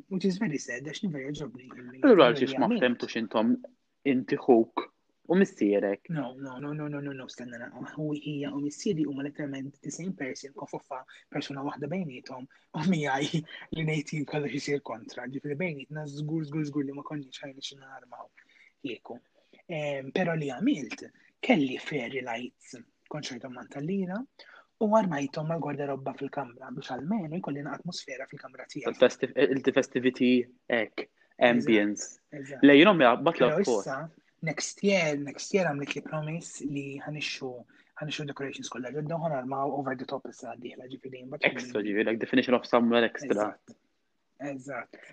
Which 0.09 0.25
is 0.29 0.41
very 0.43 0.57
sad, 0.61 0.87
għax 0.89 1.05
nivera 1.05 1.33
ġobni. 1.41 1.69
Allura 1.77 2.31
għalx 2.31 2.55
ma 2.63 2.71
femtu 2.81 3.09
xintom 3.15 3.55
inti 4.13 4.39
u 5.25 5.33
missierek. 5.41 6.03
No, 6.13 6.23
no, 6.37 6.57
no, 6.61 6.71
no, 6.77 6.85
no, 6.93 6.99
no, 7.01 7.13
no, 7.17 7.25
stanna 7.33 7.57
na. 7.57 7.69
U 8.03 8.11
hija 8.13 8.51
u 8.53 8.59
missieri 8.61 9.05
u 9.09 9.13
letterament 9.21 9.79
the 9.81 9.89
same 9.89 10.13
person 10.13 10.53
kofuffa 10.53 10.99
persona 11.33 11.63
waħda 11.65 11.89
bejnietom 11.89 12.45
u 12.77 12.83
għaj 12.85 13.31
li 13.73 13.87
nejti 13.89 14.21
kolla 14.29 14.49
xisir 14.53 14.83
kontra. 14.85 15.25
Ġifri 15.25 15.57
bejnietna 15.57 16.05
zgur, 16.05 16.45
zgur, 16.45 16.69
zgur 16.69 16.85
li 16.85 16.93
ma 16.93 17.07
konniex 17.09 17.41
ħajni 17.45 17.65
xina 17.71 17.89
armaw. 18.01 18.29
Jieku. 18.85 19.17
Pero 19.67 20.33
li 20.39 20.51
għamilt, 20.53 21.05
kelli 21.45 21.75
fairy 21.81 22.21
lights 22.21 22.75
konċertom 23.09 23.55
mantallina, 23.57 24.19
lira 24.19 24.85
u 24.85 24.89
għarmajtom 24.99 25.47
ma' 25.49 25.57
garderobba 25.63 26.13
fil-kamra 26.19 26.69
biex 26.75 26.91
għalmenu 26.95 27.39
jkollin 27.39 27.69
atmosfera 27.71 28.27
fil-kamra 28.31 28.67
tiegħek. 28.69 29.33
Il-festivity 29.55 30.29
ek, 30.79 31.07
ambience. 31.41 32.19
ja, 32.61 33.15
batla 33.15 34.07
Next 34.45 34.83
year, 34.85 35.17
next 35.17 35.53
year 35.55 35.65
għamlik 35.65 35.95
li 35.97 36.01
promise 36.05 36.65
li 36.69 36.83
ħanixxu 37.01 37.49
ħanixxu 37.97 38.25
decorations 38.29 38.69
kollha 38.69 38.91
ġodda 38.93 39.17
ħon 39.17 39.33
armaw 39.39 39.71
over 39.79 39.95
the 39.97 40.05
top 40.11 40.27
issa 40.29 40.53
diħla 40.61 40.85
ġifieri. 40.91 41.23
Extra 41.49 41.81
ġifieri, 41.81 42.05
like 42.05 42.21
definition 42.21 42.53
of 42.53 42.67
somewhere 42.69 43.07
extra. 43.09 43.55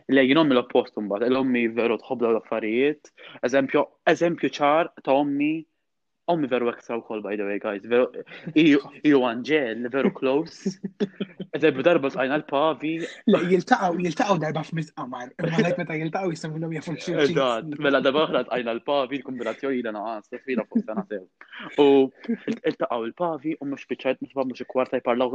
Lei 0.09 0.33
non 0.37 0.49
me 0.51 0.55
lo 0.59 0.63
bat, 0.73 0.91
mbagħad, 1.09 1.25
ilhom 1.29 1.53
jivergħu 1.61 1.99
tħobbla 2.07 2.33
l-affarijiet, 2.33 3.13
eżempju 3.51 3.85
eżempju 4.15 4.53
ċar 4.61 4.93
ta' 4.97 5.07
Tommy. 5.13 5.55
Ommi 6.31 6.47
oh, 6.47 6.51
veru 6.53 6.69
ekstra 6.71 6.97
u 6.99 7.21
by 7.23 7.35
the 7.39 7.43
way, 7.47 7.59
guys. 7.59 7.83
iju 8.63 9.19
għanġel, 9.29 9.89
veru 9.91 10.11
close. 10.19 10.71
Eżeb 11.59 11.81
darba 11.89 12.11
sajna 12.15 12.37
l-pavi. 12.39 12.93
Jiltaqaw, 13.53 13.99
jiltaqaw 14.05 14.39
darba 14.45 14.63
f 14.63 14.71
qamar. 14.77 15.33
għamar. 15.41 15.65
lajk 15.67 15.81
meta 15.83 15.97
jiltaqaw 16.03 16.31
jisemmu 16.37 16.61
l-om 16.63 16.77
jafun 16.77 17.01
xie. 17.03 17.17
Eżad, 17.25 17.75
mela 17.89 18.01
darba 18.07 18.23
ħra 18.29 18.45
tajna 18.53 18.77
l-pavi, 18.79 19.19
kombinazzjoni 19.27 19.83
l-għana 19.83 20.05
għas, 20.13 20.39
fina 20.47 20.63
f 20.69 20.83
sena 20.85 21.03
sew. 21.11 21.27
U 21.83 21.89
jiltaqaw 22.29 23.09
l-pavi, 23.09 23.57
u 23.59 23.73
mux 23.73 23.89
bieċajt, 23.91 24.23
mux 24.23 24.39
bambu 24.39 24.59
xie 24.61 24.69
kwarta 24.71 25.03
jparlaw, 25.03 25.35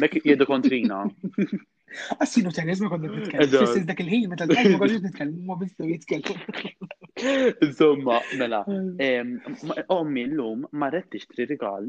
mek 0.00 0.16
jedu 0.24 0.48
kontrina. 0.48 1.02
Għassinu 2.16 2.56
tenizma 2.56 2.88
konna 2.88 3.12
nitkellem. 3.12 3.86
Dak 3.92 4.00
il-ħin, 4.06 4.30
meta 4.32 4.48
l-ħin, 4.48 4.78
ma 4.78 4.84
konna 4.86 5.06
nitkellem, 5.10 5.38
ma 5.52 5.60
bistu 5.60 5.92
jitkellem. 5.92 6.72
Insomma, 7.60 8.18
mela, 8.36 8.64
mm. 8.68 9.40
ommi 9.94 10.24
l-lum 10.26 10.64
marret 10.80 11.12
tri 11.30 11.46
rigal 11.46 11.86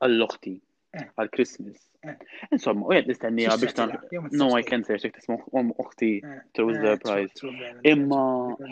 għall-loħti, 0.00 0.54
eh. 0.98 1.06
għall-Christmas. 1.20 1.78
Eh. 2.10 2.16
Insomma, 2.56 2.88
u 2.90 2.94
jgħed 2.96 3.10
nistennija 3.12 3.56
biex 3.62 3.76
tan. 3.78 3.92
No, 4.34 4.48
I 4.58 4.64
can't 4.66 4.88
say, 4.88 4.98
xek 4.98 5.14
tismu 5.20 5.36
om 5.54 5.70
uħti 5.84 6.10
eh, 6.24 6.40
through 6.56 6.80
the 6.82 6.96
prize. 7.04 7.52
Imma, 7.92 8.22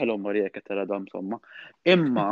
hello 0.01 0.19
Maria, 0.19 0.51
kattara 0.51 0.87
dam, 0.91 1.07
somma. 1.13 1.39
Imma, 1.95 2.27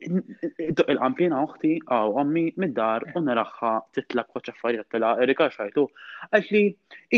il-qampina 0.00 1.42
uħti 1.50 1.74
għaw 1.84 2.16
għammi 2.22 2.46
mid-dar 2.64 3.10
u 3.18 3.24
raħħa 3.42 3.74
titlak 3.98 4.32
waċa 4.38 4.56
affarijiet 4.56 4.88
tela 4.94 5.12
Erika 5.26 5.50
xajtu. 5.52 5.88
Għaxli, 6.30 6.64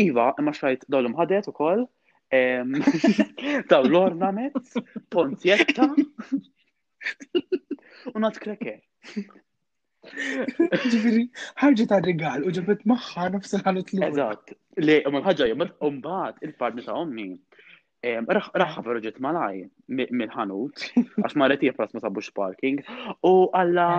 Iva, 0.03 0.33
imma 0.43 0.57
xajt 0.57 0.89
dolum 0.97 1.15
ħadet 1.21 1.47
u 1.53 1.57
koll, 1.63 1.87
Taw 2.31 3.83
l-ornament, 3.89 4.71
ponzietta, 5.11 5.89
unat 8.15 8.37
kreke. 8.39 8.77
Ġifiri, 10.05 11.25
ħarġi 11.61 11.85
ta' 11.91 11.99
regal 12.05 12.47
u 12.47 12.53
ġibet 12.55 12.85
maħħa 12.91 13.25
nafsa 13.35 13.59
ħanu 13.65 13.83
tlu. 13.89 14.03
Eżat, 14.07 14.55
li 14.81 14.95
umma 15.09 15.21
ħagġa 15.27 15.49
jemmet 15.51 15.75
umbat 15.89 16.39
il-partner 16.47 16.87
ta' 16.87 16.95
ommi. 17.03 17.27
Raħħa 18.39 18.85
verġet 18.87 19.19
malaj 19.21 19.59
mill-ħanut, 19.99 20.87
għax 21.25 21.35
marret 21.37 21.67
jifras 21.67 21.91
ma 21.93 22.01
sabux 22.05 22.31
parking, 22.39 22.79
u 23.27 23.35
għalla, 23.51 23.89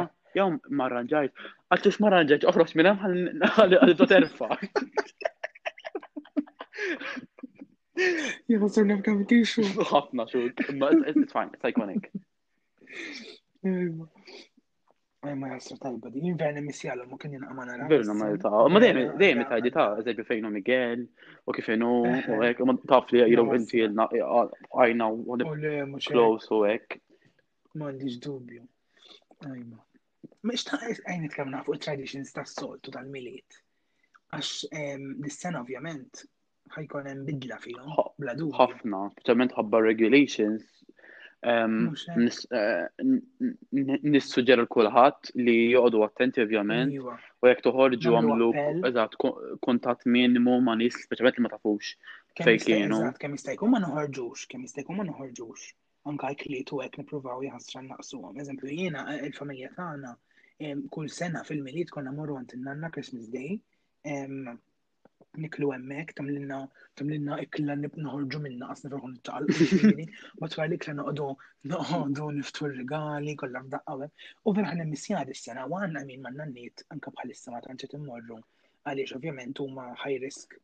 jom 0.40 0.56
marranġajt, 0.80 1.36
għattux 1.76 2.00
marranġajt, 2.02 2.48
uħroċ 2.50 2.78
minn 2.80 3.44
għal-doterfa. 3.52 4.50
Yeah, 8.52 8.66
so 8.66 8.82
never 8.84 9.00
come 9.00 9.24
to 9.32 9.44
shoot. 9.48 9.76
Ħafna 9.88 10.24
shoot, 10.30 10.58
but 10.80 10.92
it's, 10.92 11.16
it's 11.20 11.32
fine, 11.32 11.48
it's 11.56 11.64
iconic. 11.70 12.08
Ma 15.40 15.48
jasra 15.54 15.78
tajba 15.86 16.10
di, 16.12 16.20
jien 16.26 16.36
verna 16.42 16.60
missi 16.66 16.90
għalla, 16.92 17.06
ma 17.12 17.16
kien 17.22 17.36
jinaqma 17.38 17.64
nara. 17.70 17.86
Verna 17.92 18.16
ma 18.18 18.28
jilta, 18.34 18.50
ma 18.74 18.82
dejjem 18.84 19.14
dejjem 19.22 19.40
tajdi 19.52 19.72
ta' 19.76 19.86
eżempju 20.02 20.26
fejnu 20.32 20.50
Miguel, 20.58 21.06
u 21.48 21.54
kifinu, 21.58 21.92
u 22.34 22.40
hekk, 22.42 22.60
ma 22.68 22.74
taf 22.92 23.14
li 23.14 23.22
jiru 23.32 23.46
inti 23.56 23.80
jilna 23.80 24.06
għajna 24.18 25.08
u 25.16 25.38
close 26.10 26.52
u 26.52 26.60
hekk. 26.68 26.98
Ma 27.80 27.88
għandix 27.88 28.20
dubju. 28.26 28.66
Ajma. 29.48 29.80
Ma 30.44 30.60
xta' 30.64 30.82
għajn 30.90 31.24
nitkellem 31.24 31.56
fuq 31.70 31.80
traditions 31.88 32.36
tas-soltu 32.36 32.92
tal-miliet. 32.98 33.62
Għax 34.36 35.00
dis-sena 35.24 35.64
ovvjament 35.64 36.26
ħajkon 36.74 37.08
hemm 37.10 37.24
bidla 37.28 37.56
fihom. 37.62 38.14
Bla 38.22 38.34
dubju. 38.38 38.54
Ħafna, 38.58 39.00
speċjalment 39.16 39.52
ħabba 39.58 39.80
regulations 39.84 40.64
ehm, 41.48 41.92
eh, 42.56 44.00
Nissuġġer 44.12 44.62
l-kulħadd 44.64 45.32
li 45.40 45.56
joqogħdu 45.74 46.02
attenti 46.06 46.42
ovvjament 46.46 46.96
iva. 46.96 47.16
u 47.44 47.50
jekk 47.50 47.64
toħorġu 47.66 48.14
għamlu 48.20 48.50
eżatt 48.90 49.16
kuntatt 49.66 50.08
minimu 50.18 50.56
ma' 50.68 50.78
nies 50.82 50.98
speċjalment 51.04 51.40
li 51.42 51.46
ma 51.46 51.52
tafux 51.56 51.92
fejn 52.42 52.64
kienu. 52.66 53.02
Kemm 53.20 53.38
jista' 53.38 53.56
jkun 53.58 53.74
ma 53.76 53.82
noħorġux, 53.84 54.46
kemm 54.54 54.68
jista' 54.68 54.84
jkun 54.86 55.02
ma 55.02 55.08
noħorġux. 55.10 55.68
Anka 56.10 56.32
kliet 56.40 56.70
u 56.74 56.80
hekk 56.82 56.98
nippruvaw 57.04 57.44
jaħsra 57.46 57.84
naqsuhom. 57.90 58.38
Eżempju 58.42 58.72
jiena 58.74 59.04
il-familja 59.20 59.68
tagħna 59.76 60.16
kull 60.94 61.10
sena 61.10 61.42
fil-miliet 61.46 61.90
konna 61.90 62.10
morru 62.14 62.36
għand 62.40 62.56
in-nanna 62.56 62.88
Christmas 62.94 63.28
Day 63.34 63.58
niklu 65.42 65.66
hemmhekk 65.72 66.12
tamlilna 66.18 66.56
tamlilna 67.00 67.36
ikkilla 67.44 67.76
nħorġu 67.82 68.40
minna 68.46 68.68
qas 68.72 68.82
nifruħu 68.86 69.10
nittaqal. 69.12 69.50
Ma 70.42 70.48
twar 70.54 70.70
li 70.72 70.78
kra 70.84 70.94
noqogħdu 70.98 71.28
noqogħdu 71.72 72.28
niftu 72.38 72.66
r-regali 72.70 73.34
kollha 73.42 73.62
mdaqqa 73.66 73.96
U 74.00 74.54
vera 74.58 74.72
ħanem 74.72 74.90
missjar 74.94 75.32
is-sena 75.36 75.68
u 75.70 75.76
għandna 75.80 76.04
min 76.10 76.26
manna 76.26 76.48
nniet 76.52 76.84
anke 76.96 77.14
bħalissa 77.18 77.54
ma 77.54 77.62
tantx 77.68 77.96
immorru 78.00 78.40
għaliex 78.92 79.16
ovvjament 79.20 79.62
huma 79.66 79.88
high 80.04 80.18
risk 80.26 80.58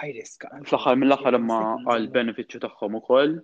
high 0.00 0.12
risk. 0.18 0.44
Fl-aħħar 0.66 1.00
mill-aħħar 1.04 1.40
imma 1.42 1.60
għal 1.94 2.10
benefiċċju 2.18 2.64
tagħhom 2.66 2.98
ukoll. 3.02 3.38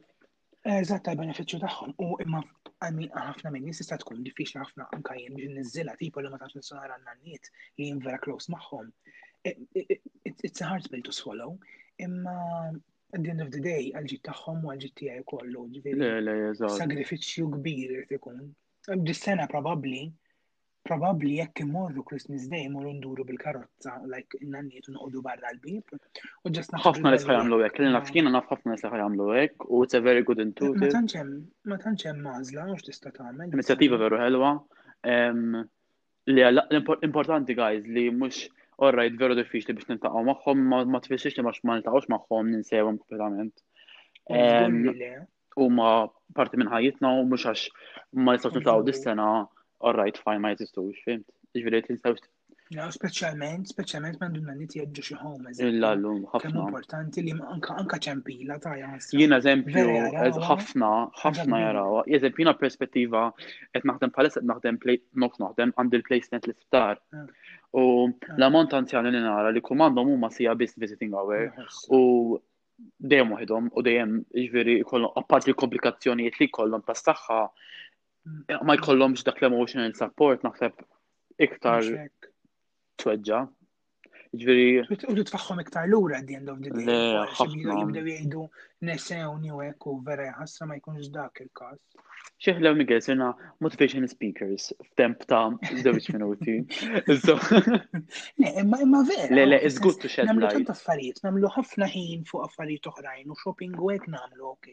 Eżatt 0.67 1.09
għal 1.13 1.21
benefiċċju 1.23 1.63
tagħhom 1.67 1.95
u 2.09 2.17
imma 2.25 2.43
għamin 2.87 3.13
ħafna 3.17 3.53
minn 3.55 3.71
nis 3.71 3.81
tista' 3.85 3.97
tkun 4.03 4.25
diffiċli 4.27 4.61
ħafna 4.65 4.91
anka 4.99 5.15
jien 5.21 5.39
biex 5.39 5.55
niżilha 5.61 5.95
tipo 6.03 6.21
li 6.25 6.33
ma 6.35 6.41
tantx 6.43 6.59
nissonar 6.61 6.97
għandna 6.99 7.17
nniet 7.23 7.55
li 7.79 7.91
jien 7.93 8.03
vera 8.09 8.21
close 8.27 8.51
magħhom 8.59 8.91
it's 10.25 10.61
a 10.61 10.65
hard 10.65 10.85
pill 10.91 11.03
to 11.03 11.13
swallow, 11.13 11.59
imma 11.99 12.73
at 13.15 13.23
the 13.23 13.31
end 13.35 13.41
of 13.47 13.51
the 13.55 13.63
day, 13.71 13.83
għalġi 13.99 14.19
taħħom 14.29 14.65
u 14.67 14.71
għalġi 14.75 14.91
tijaj 15.01 15.23
kollu, 15.31 15.65
sagrifiċju 16.81 17.51
kbir 17.55 17.83
irrit 17.95 18.17
ikun. 18.19 18.41
Dis-sena 19.07 19.47
probabli, 19.51 20.01
probabli 20.87 21.37
jekk 21.39 21.63
imorru 21.65 22.03
Christmas 22.09 22.49
Day 22.51 22.67
imorru 22.69 22.93
nduru 22.97 23.25
bil-karozza, 23.29 23.95
like 24.13 24.37
n-nanniet 24.43 24.91
unqodu 24.91 25.23
barra 25.29 25.53
l-bib. 25.55 25.95
U 26.47 26.53
ġas 26.55 26.71
ħafna 26.75 27.15
li 27.15 27.23
għamlu 27.37 27.61
għek, 27.67 27.81
l-inna 27.81 28.03
fkina 28.11 28.35
naf 28.35 28.51
ħafna 28.55 28.77
li 28.83 29.05
għamlu 29.05 29.29
għek, 29.41 29.69
u 29.71 29.85
it's 29.87 29.97
a 29.99 30.03
very 30.05 30.23
good 30.27 30.43
intuitive. 30.43 30.91
Ma 31.73 31.79
tanċem, 31.87 32.21
ma 32.27 32.37
mażla, 32.37 32.67
mux 32.75 32.85
tista 32.91 33.15
tagħmel. 33.17 33.55
Inizjativa 33.55 34.03
veru 34.03 34.21
ħelwa. 34.21 34.53
l 36.29 36.61
importanti, 37.09 37.55
guys, 37.55 37.87
li 37.87 38.11
mux 38.11 38.49
orrajt 38.85 39.15
veru 39.21 39.35
diffiċli 39.37 39.75
biex 39.77 39.87
nintaqgħu 39.91 40.21
magħhom, 40.29 40.59
ma 40.93 40.99
tfissirx 41.07 41.35
li 41.39 41.45
ma 41.47 41.53
nintaqgħux 41.79 42.07
magħhom 42.15 42.45
ninsewhom 42.55 42.97
kompletament. 43.01 43.55
Huma 45.65 45.89
parti 46.39 46.55
minn 46.61 46.71
ħajjitna 46.75 47.09
u 47.17 47.23
mhux 47.31 47.45
għax 47.49 47.63
ma 48.23 48.31
nistgħux 48.37 48.55
nintaqgħu 48.59 48.83
dis-sena 48.91 49.29
orrajt 49.93 50.17
fajn 50.27 50.39
ma 50.45 50.49
jeżistux, 50.55 50.97
fimt. 51.09 51.27
Ġifieri 51.57 51.81
tinsewx 51.89 52.19
No, 52.75 52.91
specialment, 52.91 53.65
specialment 53.71 54.17
man 54.21 54.33
dunna 54.37 54.55
niti 54.61 54.81
jadġu 54.81 55.03
xi 55.09 55.17
home. 55.21 55.51
lum 56.01 56.23
ħafna. 56.33 56.41
Kemm 56.45 56.63
importanti 56.63 57.23
li 57.23 57.35
anka 57.57 57.77
anka 57.83 57.99
ċempila 58.07 58.57
ta' 58.65 58.73
jasra. 58.81 59.21
Jien 59.21 59.35
eżempju, 59.37 59.85
ħafna, 60.49 60.89
ħafna 61.21 61.61
jarawa. 61.63 62.01
Eżempju 62.19 62.43
jiena 62.43 62.55
perspettiva 62.63 63.23
qed 63.39 63.87
naħdem 63.91 64.11
palis, 64.19 64.41
et 64.43 64.49
naħdem 64.51 64.81
play 64.83 64.99
naħdem 65.27 65.77
għandi 65.77 66.03
placement 66.11 66.51
l-isptar. 66.51 66.99
Ah. 67.15 67.31
U 67.71 67.87
ah. 68.09 68.35
l-ammont 68.35 68.75
li 68.75 69.23
nara 69.29 69.55
li 69.55 69.63
kumandhom 69.71 70.11
huma 70.17 70.33
sija 70.39 70.57
biss 70.65 70.75
visiting 70.77 71.15
hour 71.15 71.53
ah, 71.53 71.71
u 72.01 72.37
dejjem 72.99 73.31
waħedhom 73.37 73.71
u 73.79 73.83
dejjem 73.91 74.17
ġifieri 74.43 74.81
jkollhom 74.83 75.15
apparti 75.23 75.55
komplikazzjonijiet 75.55 76.41
li 76.43 76.51
jkollhom 76.51 76.83
tas-saħħa 76.91 77.41
mm. 77.47 78.63
ma 78.69 78.75
jkollhomx 78.81 79.23
dak 79.31 79.39
l-emotional 79.45 79.95
support 80.03 80.43
naħseb 80.51 80.75
iktar 81.41 81.85
tweġġa. 83.01 83.43
Ġviri. 84.37 84.85
U 84.85 85.15
tfaxħom 85.17 85.61
iktar 85.63 85.87
l-ura 85.89 86.19
at 86.21 86.27
the 86.29 86.37
end 86.41 86.53
of 86.53 86.59
the 86.65 86.73
day. 86.73 87.05
Jibdew 87.47 88.03
jgħidu 88.03 88.49
nesewni 88.89 89.53
u 89.89 90.01
vera 90.09 90.27
ħassa 90.41 90.67
ma 90.69 90.77
jkunx 90.81 91.11
dak 91.15 91.41
il-kas. 91.45 91.79
Xieħla 92.45 92.73
Miguel, 92.77 93.01
sena 93.07 93.29
motivation 93.65 94.05
speakers 94.13 94.67
f'temp 94.91 95.23
ta' 95.31 95.55
żewġ 95.85 96.09
minuti. 96.17 96.57
Le, 98.43 98.51
imma 98.61 98.83
imma 98.85 99.05
vera. 99.13 99.31
Le, 99.39 99.47
le, 99.55 99.61
it's 99.71 99.79
good 99.87 99.97
to 100.05 100.09
shed 100.13 100.27
light. 100.27 100.35
Namlu 100.35 100.51
tant 100.57 100.75
affarijiet, 100.75 101.23
namlu 101.25 101.49
ħafna 101.57 101.89
ħin 101.95 102.27
fuq 102.33 102.45
affarijiet 102.51 102.91
oħrajn 102.93 103.33
u 103.33 103.39
shopping 103.45 103.79
u 103.87 103.93
hekk 103.95 104.11
namlu, 104.19 104.53
ok. 104.53 104.73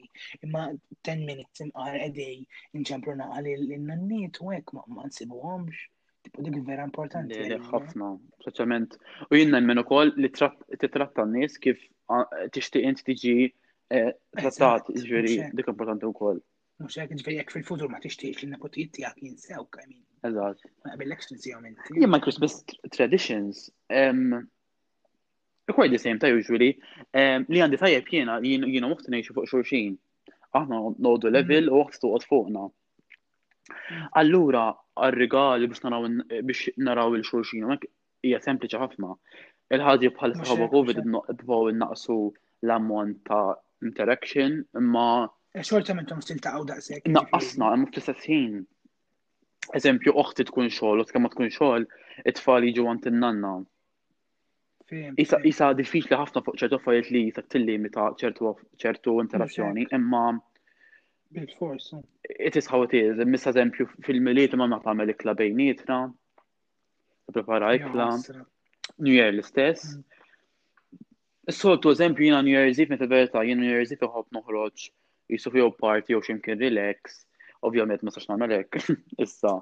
Imma 0.49 0.65
10 1.11 1.23
minutes 1.31 1.63
inqar 1.63 2.01
a 2.01 2.11
day 2.19 2.41
inċempru 2.81 3.15
naqal 3.21 3.47
il-nanniet 3.55 4.43
u 4.43 4.51
hekk 4.57 4.75
ma 4.95 5.07
nsibuhomx. 5.11 5.85
Dik 6.43 6.55
vera 6.65 6.83
importanti. 6.87 7.35
ħafna, 7.69 8.09
speċjalment. 8.43 8.93
U 9.27 9.35
jien 9.37 9.51
nemmen 9.53 9.81
ukoll 9.81 10.13
li 10.21 10.29
titratta 10.31 11.25
n-nies 11.27 11.57
kif 11.65 11.81
tixtieq 12.55 12.85
int 12.87 13.03
tiġi 13.09 13.33
eh, 13.91 14.11
trattat, 14.39 14.87
ġifieri 14.95 15.35
dik 15.59 15.71
importanti 15.73 16.07
wkoll. 16.09 16.39
Mhux 16.81 16.97
hekk 17.01 17.17
ġifieri 17.19 17.39
jekk 17.41 17.53
fil-futur 17.57 17.91
ma 17.91 17.99
tixtieqx 18.03 18.45
li 18.45 18.49
nepotijiet 18.53 18.93
tiegħek 18.97 19.25
jinsew 19.27 19.67
kemm. 19.75 19.97
Eżatt. 20.29 20.63
Ma 20.87 20.93
qabillekx 20.93 21.35
minn. 21.67 21.75
Jien 21.91 22.09
ma 22.13 22.21
Christmas 22.23 22.57
traditions 22.95 23.65
quite 25.73 25.91
the 25.91 25.99
same 26.03 26.19
ta' 26.21 26.31
usually 26.31 26.71
li 27.49 27.61
għandi 27.63 27.79
tajjeb 27.83 28.07
jiena 28.15 28.37
jiena 28.47 28.87
waqt 28.93 29.11
ngħixu 29.11 29.35
fuq 29.37 29.51
xulxin. 29.51 29.99
Aħna 30.55 30.79
nodu 31.03 31.31
level 31.33 31.67
mm-hmm. 31.67 31.75
u 31.75 31.83
waqt 31.83 31.99
tuqgħod 31.99 32.25
fuqna. 32.29 32.65
Allura, 34.21 34.67
għal-rigali 34.97 35.67
biex 35.69 35.81
naraw 35.87 36.07
biex 36.47 36.73
naraw 36.87 37.15
il 37.17 37.25
xurxin 37.25 37.65
mek 37.69 37.85
hija 38.23 38.39
sempliċi 38.43 38.79
ħafna. 38.81 39.13
Il-ħadi 39.73 40.11
bħal 40.15 40.35
sħaba 40.43 40.67
COVID 40.73 41.01
dbaw 41.41 41.71
innaqsu 41.73 42.17
l-ammont 42.67 43.23
ta' 43.27 43.57
interaction, 43.87 44.59
imma. 44.79 45.25
E, 45.53 45.65
xorta 45.65 45.95
tom 46.07 46.21
stil 46.23 46.39
ta' 46.41 46.53
għawda 46.59 46.77
sekk. 46.85 47.09
Naqqasna, 47.15 47.71
imma 47.77 47.89
fl-istess 47.89 48.27
ħin. 48.29 48.61
Eżempju, 49.79 50.13
uħti 50.19 50.45
tkun 50.49 50.69
xogħol, 50.69 51.01
u 51.01 51.07
tkemma 51.07 51.29
tkun 51.33 51.49
xogħol, 51.57 51.85
it-tfal 52.27 52.65
jiġu 52.67 52.87
għant 52.91 53.09
in-nanna. 53.13 53.53
Isa 55.17 55.73
diffiċli 55.73 56.17
ħafna 56.19 56.43
fuq 56.45 56.59
ċertu 56.59 56.77
affarijiet 56.77 57.11
li 57.15 57.21
jisa 57.29 57.41
tillimita 57.49 58.11
ċertu 58.19 59.15
interazzjoni, 59.23 59.87
imma 59.95 60.25
Bil-forsu. 61.33 62.03
It 62.47 62.55
is 62.55 62.65
how 62.71 62.81
it 62.87 62.93
is. 62.97 63.17
Miss 63.33 63.47
eżempju 63.51 63.87
fil-miliet 64.05 64.53
ma 64.61 64.67
naqtamel 64.73 65.11
ikla 65.13 65.33
bejnietna. 65.39 65.97
Prepara 67.33 67.71
ikla. 67.79 68.07
New 69.07 69.15
Year 69.17 69.31
l-istess. 69.33 69.85
Mm. 69.97 71.55
Soltu 71.59 71.93
eżempju 71.95 72.27
jina 72.29 72.41
New 72.47 72.53
Year's 72.57 72.81
Eve, 72.83 72.93
meta 72.93 73.07
verta 73.13 73.43
jina 73.47 73.65
New 73.65 73.71
Year's 73.77 73.93
Eve 73.95 74.05
uħob 74.07 74.29
noħroġ 74.37 74.85
jisuf 75.33 75.57
jew 75.57 75.71
party 75.83 76.13
jew 76.13 76.21
ximkien 76.27 76.61
relax. 76.61 77.17
Ovvjament 77.67 78.03
ma 78.05 78.13
saċna 78.13 78.37
nagħmel 78.41 78.57
hekk 78.59 78.83
issa. 79.25 79.55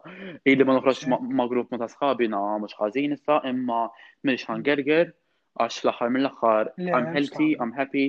Ili 0.52 0.66
ma 0.68 0.76
noħroġ 0.80 1.02
ma' 1.08 1.48
grupp 1.54 1.72
ma' 1.76 1.80
ta' 1.80 2.14
na 2.36 2.42
mhux 2.58 2.76
ħażin 2.82 3.16
issa, 3.16 3.40
imma 3.54 3.82
m'inhiex 4.26 4.52
ħangerger 4.52 5.14
għax 5.62 5.80
l-aħħar 5.86 6.14
mill-aħħar 6.18 6.72
I'm 7.00 7.12
healthy, 7.16 7.52
I'm 7.62 7.74
happy. 7.80 8.08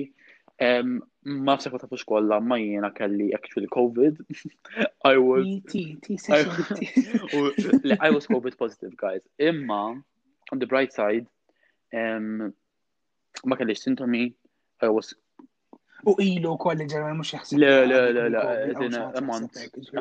Um, 0.61 1.01
ma 1.23 1.55
sekwata 1.57 1.87
fi 1.89 1.97
xkolla 1.97 2.37
ma 2.43 2.55
jiena 2.61 2.91
kelli 2.93 3.33
actually 3.33 3.67
COVID. 3.67 4.19
I 5.11 5.17
was 5.17 5.47
I 8.05 8.09
was 8.11 8.27
COVID 8.27 8.57
positive 8.57 8.95
guys. 8.95 9.21
Imma 9.39 9.99
on 10.51 10.59
the 10.59 10.67
bright 10.67 10.93
side 10.93 11.25
um, 11.95 12.53
ma 13.45 13.55
kellix 13.55 13.81
sintomi 13.81 14.33
I 14.81 14.89
was 14.89 15.15
U 16.05 16.13
ilu 16.21 16.53
kolli 16.59 16.85
ġerma 16.91 17.15
mux 17.15 17.31
jaxsib. 17.33 17.57
Le, 17.57 17.73
le, 17.87 17.99
le, 18.13 18.29
le, 18.29 18.71
dina, 18.77 19.03
a 19.15 19.21
month, 19.23 19.55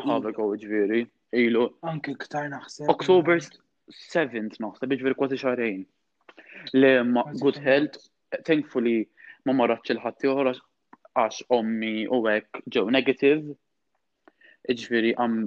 ħabek 0.04 0.40
u 0.42 0.48
ġviri, 0.64 1.04
ilu. 1.38 1.62
Anki 1.86 2.16
ktar 2.24 2.48
naħseb. 2.50 2.88
October 2.90 3.38
7th 3.44 4.58
naħseb, 4.64 4.96
ġviri 4.96 5.14
kważi 5.20 5.38
xarajn. 5.44 5.84
Le, 6.74 6.90
ma, 7.14 7.22
good 7.38 7.60
health, 7.68 8.00
thankfully, 8.48 9.04
ma 9.48 9.55
marraċ 9.59 9.94
il-ħadd 9.94 10.26
ieħor 10.28 10.48
għax 10.59 11.46
ommi 11.57 11.94
u 12.07 12.20
hekk 12.31 12.61
ġew 12.76 12.90
negative. 12.98 13.57
Iġifieri 14.70 15.14
għam 15.18 15.42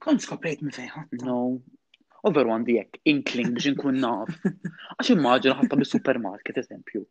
Kont 0.00 0.22
skoprejt 0.24 0.62
minn 0.64 0.72
fejn 0.72 0.88
ħadd. 0.88 1.22
No. 1.26 1.34
Over 2.24 2.48
one 2.48 2.64
dijek, 2.64 2.96
inkling 3.12 3.50
biex 3.54 3.68
inkun 3.74 3.98
naf. 4.00 4.30
Għax 4.96 5.10
immaġina 5.12 5.58
ħatta 5.58 5.76
bis-supermarket 5.82 6.56
eżempju. 6.62 7.02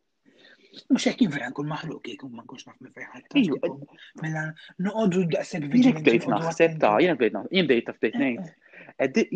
Mux 0.90 1.06
jek 1.06 1.22
jinfera 1.22 1.52
nkun 1.52 1.70
maħluq 1.70 2.10
jek 2.10 2.26
ma 2.26 2.42
nkunx 2.42 2.66
naf 2.66 2.82
minn 2.82 2.96
fejn 2.96 3.12
ħadd. 3.12 3.94
Mela 4.24 4.42
noqogħdu 4.88 5.24
daqshekk 5.36 5.70
viġi. 5.72 5.92
Jien 5.92 6.02
bdejt 6.02 6.26
naħseb 6.34 6.74
ta' 6.82 6.94
jien 7.04 7.22
bdejt 7.22 7.54
jien 7.54 7.70
bdejt 7.70 7.86
ta' 7.92 7.96
bdejt 8.00 8.18
ngħid. 8.24 8.50
Eh, 8.50 8.50
eh. 8.58 8.65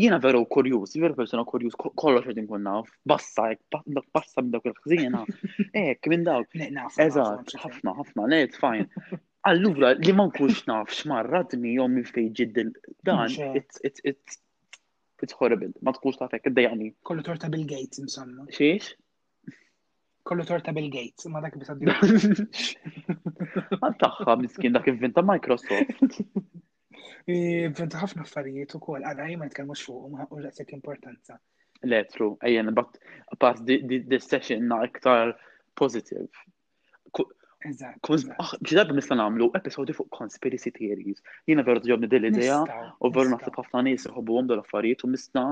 Jena 0.00 0.18
veru 0.22 0.40
kurjus, 0.55 0.94
veru 1.03 1.16
persona 1.18 1.44
kurjus, 1.48 1.76
kollox 2.00 2.26
għedin 2.31 2.46
kun 2.50 2.62
naf, 2.66 2.88
bassa, 3.12 3.46
bassa 4.16 4.44
minn 4.44 4.53
dawk 4.55 4.68
il-ħzina, 4.70 5.20
ek, 5.85 6.09
minn 6.12 6.24
dawk. 6.29 6.55
Eżat, 7.05 7.53
ħafna, 7.64 7.94
ħafna, 8.00 8.26
le, 8.33 8.40
fajn. 8.62 8.88
Allura, 9.50 9.92
li 9.98 10.14
man 10.20 10.33
kux 10.37 10.64
naf 10.68 10.92
xmarradni 11.00 11.74
jom 11.79 11.94
minn 11.96 12.09
fej 12.11 12.29
ġiddil, 12.40 12.72
dan, 13.09 13.22
it's 13.61 13.83
it's, 13.90 14.05
it's, 14.12 14.40
it's 15.26 15.37
horrible, 15.40 15.72
ma 15.88 15.94
tkunx 15.96 16.20
taf 16.20 16.37
ek, 16.37 16.50
id-dajani. 16.53 16.90
Kollu 17.11 17.24
torta 17.26 17.50
Bill 17.55 17.66
Gates, 17.74 18.03
insomma. 18.05 18.48
Xiex? 18.57 18.94
kollu 20.31 20.44
torta 20.48 20.70
Bill 20.76 20.90
Gates, 20.92 21.26
ma 21.33 21.40
dak 21.44 21.57
bisa 21.59 21.74
d-dajani. 21.76 22.48
miskin, 24.44 24.72
dak 24.76 24.88
inventa 24.92 25.24
Microsoft. 25.26 25.96
Venta 27.28 28.00
ħafna 28.00 28.22
affarijiet 28.24 28.74
ukoll, 28.78 29.04
għala 29.04 29.26
jien 29.28 29.38
ma 29.40 29.46
nitkellmux 29.46 29.83
ma 30.14 30.24
u 30.33 30.40
daqshekk 30.44 30.72
importanza. 30.76 31.38
Le, 31.88 32.02
true, 32.12 32.37
ejjen, 32.48 32.72
but 32.76 32.98
apart 33.35 33.61
di 33.66 34.18
session 34.20 34.66
na 34.68 34.80
iktar 34.87 35.35
positive. 35.78 36.26
Ġidab 37.61 38.92
nisla 38.96 39.16
namlu 39.20 39.50
episodi 39.59 39.92
fuq 39.96 40.09
conspiracy 40.16 40.70
theories. 40.76 41.20
Jina 41.48 41.62
veru 41.66 41.83
ġobni 41.88 42.09
dil-ideja 42.12 42.62
u 43.00 43.11
veru 43.12 43.33
naħseb 43.35 43.56
ħafna 43.61 43.83
nis 43.88 44.06
iħobbu 44.09 44.38
għom 44.40 44.48
dal-affarijiet 44.54 45.04
u 45.04 45.11
mista 45.14 45.44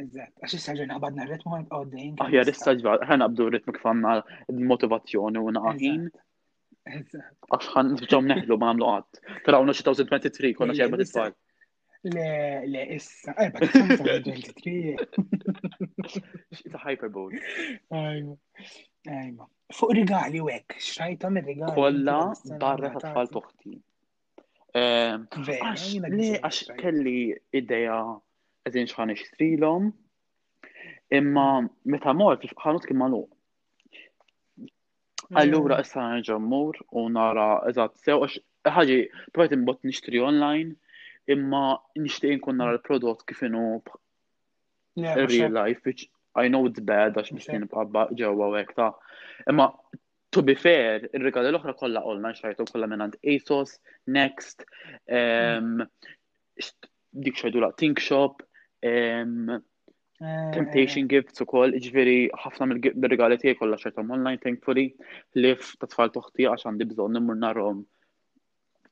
Eżatt, 0.00 0.32
għax 0.44 0.54
issa 0.56 0.72
ġejna 0.78 0.94
qabadna 0.96 1.24
r-ritmu 1.26 1.52
għan 1.56 1.66
għoddejn. 1.76 2.14
Aħjar 2.26 2.50
issa 2.52 2.72
ġbad, 2.78 2.98
ħan 3.10 3.20
għabdu 3.26 3.44
ritmu 3.54 3.72
kif 3.76 3.84
għanna 3.90 4.12
motivazzjoni 4.72 5.38
u 5.40 5.42
naqaħin. 5.56 6.02
Għax 6.90 7.64
ħan 7.74 7.86
nġom 8.00 8.24
neħlu 8.32 8.54
ma 8.62 8.66
għamlu 8.72 8.84
għad. 8.94 9.12
Taraw 9.48 9.60
2023 9.68 10.54
konna 10.60 10.74
ċerba 10.78 10.96
t-tfal. 11.02 11.32
Le, 12.14 12.28
le, 12.72 12.80
issa, 12.96 13.30
erba 13.44 13.58
t-23. 13.72 14.62
Xita 16.56 16.78
hyperbole. 16.86 17.38
Ajma, 18.00 18.34
ajma. 19.18 19.44
Fuq 19.80 19.90
rigali 19.98 20.38
u 20.40 20.42
għek, 20.54 20.68
xrajta 20.80 21.26
me 21.36 21.40
rigali. 21.44 21.76
Kolla 21.76 22.20
barra 22.64 22.88
t-tfal 22.96 23.28
toħti. 23.36 23.72
Ehm, 24.80 25.20
għax 25.50 26.58
kelli 26.80 27.18
ideja 27.60 28.00
eżin 28.68 28.88
xħan 28.90 29.12
ixtrilom, 29.14 29.86
imma 31.16 31.46
meta 31.94 32.12
mort 32.20 32.44
ħanut 32.64 32.86
kien 32.88 32.98
maluq. 33.00 33.30
Mm. 34.60 35.40
Allura 35.44 35.78
issa 35.84 36.02
nerġa' 36.12 36.38
mmur 36.42 36.80
u 37.02 37.08
nara 37.14 37.46
eżatt 37.70 37.98
sew 38.04 38.18
ħagġi, 38.26 38.44
ħaġi 38.76 39.00
provajt 39.34 39.84
nixtri 39.90 40.22
online, 40.26 40.76
imma 41.32 41.62
nixtieq 42.02 42.36
inkun 42.36 42.58
nara 42.60 42.76
l-prodott 42.76 43.24
kif 43.30 43.42
inhu 43.46 43.80
real 44.96 45.52
life, 45.54 45.80
which 45.86 46.06
I 46.34 46.48
know 46.48 46.66
it's 46.68 46.82
bad 46.84 47.16
għax 47.18 47.32
biex 47.38 47.62
nibqa' 47.64 48.10
ġewwa 48.18 48.50
u 48.50 48.64
ta' 48.76 48.92
imma 49.48 49.70
to 50.30 50.44
be 50.46 50.54
fair, 50.54 51.08
ir-rigali 51.10 51.48
l-oħra 51.50 51.72
kollha 51.74 52.04
online 52.06 52.36
xajtu 52.38 52.68
kollha 52.68 52.86
minn 52.86 53.08
ASOS, 53.32 53.80
Next, 54.06 54.62
mm. 55.10 55.80
dik 57.24 57.40
xajdu 57.40 57.58
la' 57.62 57.72
Think 57.74 57.98
Shop, 57.98 58.44
Eh, 58.88 59.24
temptation 60.52 61.08
gifts 61.08 61.40
u 61.42 61.46
koll, 61.48 61.72
ġveri, 61.84 62.16
ħafna 62.44 62.66
mill-regali 62.70 63.38
tijaj 63.40 63.56
kolla 63.60 63.76
xertom 63.80 64.10
online, 64.16 64.40
thankfully, 64.42 64.84
li 65.40 65.52
ta' 65.80 65.88
tfal 65.94 66.12
toħti 66.14 66.46
għax 66.50 66.68
għandi 66.70 66.86
bżon 66.92 67.16
nimur 67.16 67.38
narom 67.42 67.80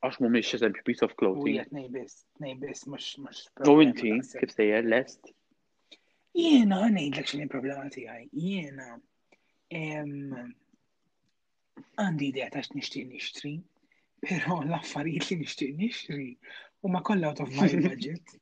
għax 0.09 0.23
mu 0.25 0.31
miex 0.33 0.55
eżempju 0.59 0.85
piece 0.89 1.05
of 1.07 1.13
clothing. 1.21 1.51
Ujet, 1.59 1.73
nejbis, 1.79 2.17
nejbis, 2.47 2.87
mux, 2.95 3.11
mux. 3.27 3.43
U 3.61 3.77
kif 4.01 4.55
sejjer, 4.57 4.89
lest? 4.89 5.31
Jena, 6.41 6.81
nejdlek 6.97 7.29
xini 7.29 7.49
problema 7.57 7.89
tijaj, 7.97 8.27
jena, 8.47 8.91
għandi 11.99 12.31
idea 12.33 12.49
ta' 12.57 12.65
x'nixtieq 12.71 13.09
nixtri, 13.13 13.55
però 14.25 14.61
l-affarijiet 14.65 15.33
li 15.35 15.43
nixtieq 15.45 15.77
nixtri 15.85 16.31
huma 16.85 17.03
kollha 17.11 17.33
out 17.35 17.45
of 17.47 17.53
my 17.61 17.69
budget. 17.89 18.39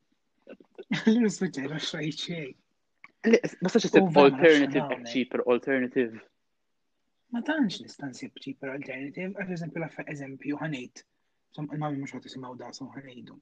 Ma 0.91 0.99
alternative 1.07 2.55
cheaper 5.13 5.41
alternative. 5.51 6.15
Ma 7.33 7.41
tantx 7.43 7.81
nista' 7.83 8.07
nsib 8.11 8.35
cheaper 8.45 8.71
alternative, 8.75 9.33
għal 9.43 9.51
eżempju 9.57 9.83
l 9.83 10.09
eżempju 10.15 10.59
ħanejt. 10.63 11.03
Il-mami 11.59 11.99
mhux 11.99 12.15
ħadd 12.15 12.29
isimgħu 12.31 12.53
daqshom 12.61 12.93
ħanejdu. 12.99 13.39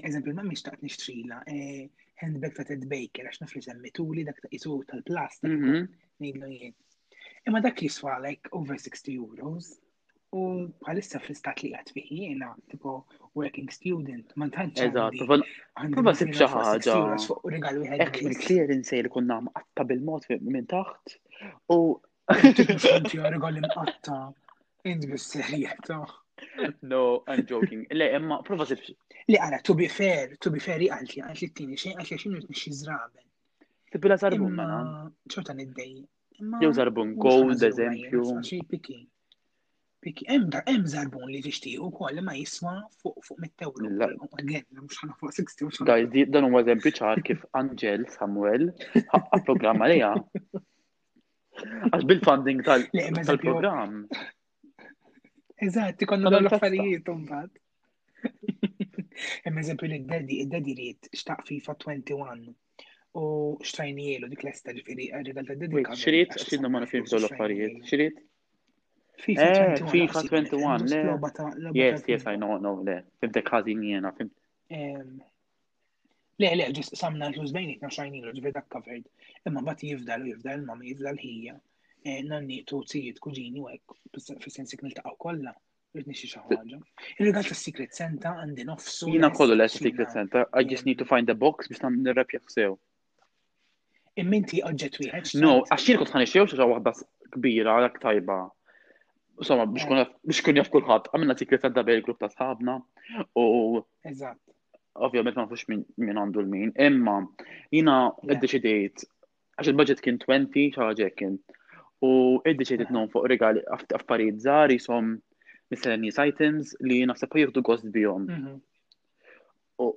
Eżempju, 0.00 0.34
ma 0.36 0.44
miex 0.50 0.66
taqt 0.66 0.84
nixtrila 0.84 1.38
e, 1.58 1.86
handbag 2.22 2.58
ta' 2.58 2.66
Ted 2.72 2.84
Baker, 2.90 3.24
għax 3.30 3.40
nafli 3.46 3.92
tuli 4.00 4.26
dak 4.28 4.36
ta' 4.44 4.52
isu 4.58 4.76
tal 4.90 5.00
plast 5.08 5.48
mhm. 5.48 5.80
Nejdlu 6.24 6.52
jien. 6.52 6.76
Imma 7.48 7.62
e 7.62 7.64
dak 7.70 7.80
jiswa 7.86 8.18
like 8.26 8.52
over 8.60 8.76
60 8.78 9.16
euros. 9.16 9.72
U 10.36 10.44
bħalissa 10.84 11.20
fl-istat 11.24 11.64
li 11.64 11.72
għat 11.78 11.96
fiħi 11.96 12.20
jena, 12.28 12.52
tipo 12.72 12.98
working 13.36 13.68
student, 13.76 14.28
ma 14.40 14.46
tħanċ. 14.52 14.78
Eżatt, 14.88 15.16
prova. 15.94 16.12
sib 16.18 16.28
xi 16.36 16.46
ħaġa. 16.52 16.94
Hekk 17.94 18.16
mill-clearance 18.24 18.96
li 19.04 19.10
kunna 19.14 19.36
mqatta 19.46 19.82
bil-mod 19.88 20.22
minn 20.52 20.66
taħt 20.70 21.04
u 21.72 21.74
No, 26.82 27.02
I'm 27.28 27.44
joking. 27.46 27.84
Le, 27.98 28.06
imma 28.16 28.36
prova 28.46 28.64
sib 28.68 28.78
Le, 29.28 29.36
għara, 29.38 29.58
to 29.62 29.72
be 29.78 29.86
fair, 29.88 30.36
to 30.42 30.50
be 30.50 30.58
fair, 30.60 30.80
għalti, 30.82 31.20
għalti 31.22 31.48
t-tini, 31.52 31.76
xejn 31.78 31.96
għalti 32.00 32.16
xejn 32.24 32.36
jitni 32.40 32.56
xizraben. 32.58 33.26
Tibbila 33.94 34.16
zarbun, 34.18 34.52
ma 34.58 34.66
ċorta 35.30 35.52
niddej. 35.54 35.92
Jew 36.64 36.72
zarbun 36.74 37.14
gold, 37.22 37.62
eżempju. 37.62 38.42
Piki, 40.02 40.24
hemm 40.28 40.48
hemm 40.66 41.14
li 41.30 41.38
tixtieq 41.44 41.82
ukoll 41.86 42.18
ma 42.26 42.32
jiswa 42.36 42.70
fuq 43.00 43.18
fuq 43.26 43.38
mit-tewlu. 43.42 43.90
Again, 44.38 44.64
dan 46.34 46.44
huwa 46.48 46.58
eżempju 46.64 46.90
ċar 46.98 47.18
kif 47.28 47.40
Angel 47.60 48.02
Samuel 48.16 48.64
ħaqqa 48.96 49.36
programma 49.50 49.84
Għax 49.94 52.08
bil-funding 52.10 52.60
tal-programm. 52.66 53.92
Eżatt, 55.68 55.98
ikonna 56.06 56.28
l-affarijiet 56.40 57.06
mbagħad. 57.06 57.50
Hemm 59.46 59.56
eżempju 59.64 59.86
li 59.92 59.98
d-daddy, 60.02 60.34
id-daddy 60.46 60.72
li 60.80 60.88
xtaq 61.20 61.40
FIFA 61.52 61.72
21 61.86 63.20
u 63.22 63.24
xtrajnielu 63.70 64.26
dik 64.34 64.42
l-esta 64.48 64.70
ġifieri 64.80 65.06
għal-regal 65.20 65.94
Xriet, 66.04 66.30
xriet 66.42 66.60
ma 66.66 66.78
nafim 66.82 67.04
affarijiet 67.06 68.16
FIFA 69.22 69.78
21. 69.78 69.90
Eh, 69.90 70.08
FIFA 70.90 71.48
21, 71.48 71.72
Yes, 71.74 72.02
yes, 72.08 72.26
I 72.26 72.36
know, 72.42 72.56
no, 72.66 72.72
le. 72.86 72.96
Fimtek 73.20 73.48
ħazin 73.52 73.82
jena, 73.86 74.10
fim. 74.18 74.30
Le, 76.42 76.48
le, 76.58 76.66
ġis 76.74 76.90
samna 76.98 77.28
l-ġus 77.30 77.52
bejnit, 77.54 77.82
naxajnin 77.86 78.26
l-ġbir 78.30 78.58
covered. 78.74 79.04
Imma 79.46 79.62
bat 79.68 79.82
jifdal 79.86 80.24
jifdal, 80.26 80.64
ma 80.66 80.76
jifdal 80.82 81.20
hija. 81.22 81.54
Eh, 82.04 82.18
nanni 82.26 82.60
tu 82.66 82.80
tzijiet 82.88 83.20
kuġini 83.22 83.62
u 83.62 83.68
għek, 83.70 85.12
kolla. 85.18 85.54
xie 86.16 86.26
xaħġa. 86.32 86.66
Il-regal 87.20 87.44
ta' 87.44 87.54
Secret 87.60 87.92
Santa 87.94 88.30
għandi 88.42 88.64
nofsu. 88.64 89.10
Jina 89.12 89.28
kollu 89.30 89.52
l 89.58 89.66
Secret 89.68 90.08
Santa, 90.10 90.46
I 90.56 90.64
just 90.64 90.86
need 90.88 90.98
to 90.98 91.04
find 91.04 91.28
the 91.28 91.34
box 91.36 91.68
biex 91.68 91.82
nam 91.84 91.98
nirrap 92.06 92.32
jaxsew. 92.32 92.78
Imminti 94.22 94.64
oġġet 94.64 94.96
wieħed. 95.02 95.34
No, 95.44 95.52
għaxin 95.68 96.00
kont 96.00 96.14
ħanixew 96.16 96.46
xaġa 96.48 96.68
waħda 96.72 96.94
kbira, 97.36 97.76
għalak 97.78 98.00
tajba. 98.06 98.38
Insomma, 99.42 99.66
biex 99.66 100.42
kun 100.46 100.58
jaf 100.60 100.68
kullħat, 100.72 101.08
għamilna 101.14 101.34
tikret 101.40 101.64
ta' 101.64 101.70
dabel 101.74 102.00
grupp 102.06 102.20
ta' 102.22 102.28
sħabna 102.30 102.76
u. 103.42 103.46
Eżatt. 104.10 104.40
Ovvjament 105.06 105.38
ma 105.38 105.46
nafux 105.46 105.64
minn 105.72 106.12
għandu 106.22 106.42
l-min, 106.44 106.70
imma 106.86 107.14
jina 107.74 107.94
id-deċidejt, 108.28 109.02
għax 109.58 109.72
il-budget 109.72 110.02
kien 110.04 110.18
20, 110.22 110.66
xaħġa 110.76 111.08
kien, 111.16 111.38
u 112.06 112.10
id-deċidejt 112.44 112.92
non 112.94 113.08
fuq 113.10 113.26
regali 113.32 113.64
affarijiet 113.96 114.38
zaħri 114.44 114.78
som 114.84 115.08
miscellaneous 115.72 116.20
items 116.22 116.76
li 116.84 117.00
naħseb 117.08 117.38
jieħdu 117.40 117.64
gost 117.70 117.88
bjom. 117.96 118.28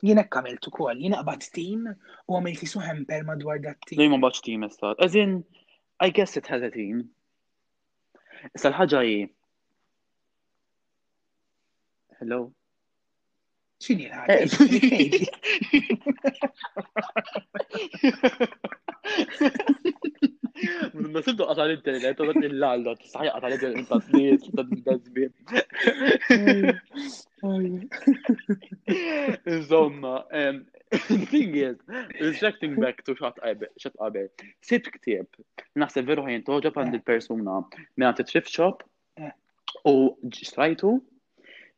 Jina 0.02 0.26
kamil 0.32 0.56
u 0.58 0.72
kol, 0.74 0.98
jina 1.04 1.20
qbad 1.22 1.46
tim 1.54 1.86
u 1.92 2.40
għamilti 2.40 2.72
suħem 2.72 3.06
per 3.12 3.28
madwar 3.30 3.62
dat 3.62 3.78
tim. 3.92 4.02
Lej 4.02 4.10
ma 4.16 4.34
tim 4.42 4.66
estat. 4.72 5.04
As 5.06 5.14
I 5.98 6.10
guess 6.12 6.36
it 6.40 6.48
has 6.48 6.64
a 6.66 6.72
team. 6.80 7.12
Issa 8.56 8.68
l-ħagġa 8.70 9.00
hi 9.08 9.14
Hello? 12.16 12.48
ċini 13.84 14.06
Minn 20.96 21.18
siddu 21.26 21.44
għata 21.52 21.66
internet 21.74 22.22
u 22.24 22.28
għat 22.32 22.46
l 22.46 22.94
t-saħi 23.02 23.32
għata 23.34 23.52
internet 23.58 24.08
t-nis, 24.08 24.48
ta' 24.56 25.60
t 29.90 30.62
the 30.96 31.18
thing 31.28 31.56
is, 31.60 31.76
reflecting 32.24 32.80
back 32.80 33.04
to 33.04 33.16
xat 33.20 33.36
qabel, 34.00 34.30
sit 34.64 34.88
ktib, 34.96 35.28
naħseb 35.82 36.08
veru 36.14 36.24
ħajn 36.30 36.48
toġob 36.48 36.80
għand 36.86 37.04
persuna 37.10 37.42
minna 37.42 37.90
mela 37.98 38.14
t-trip 38.22 38.48
shop, 38.48 38.88
eh. 39.20 39.34
u 39.92 40.14
ġstrajtu, 40.32 40.94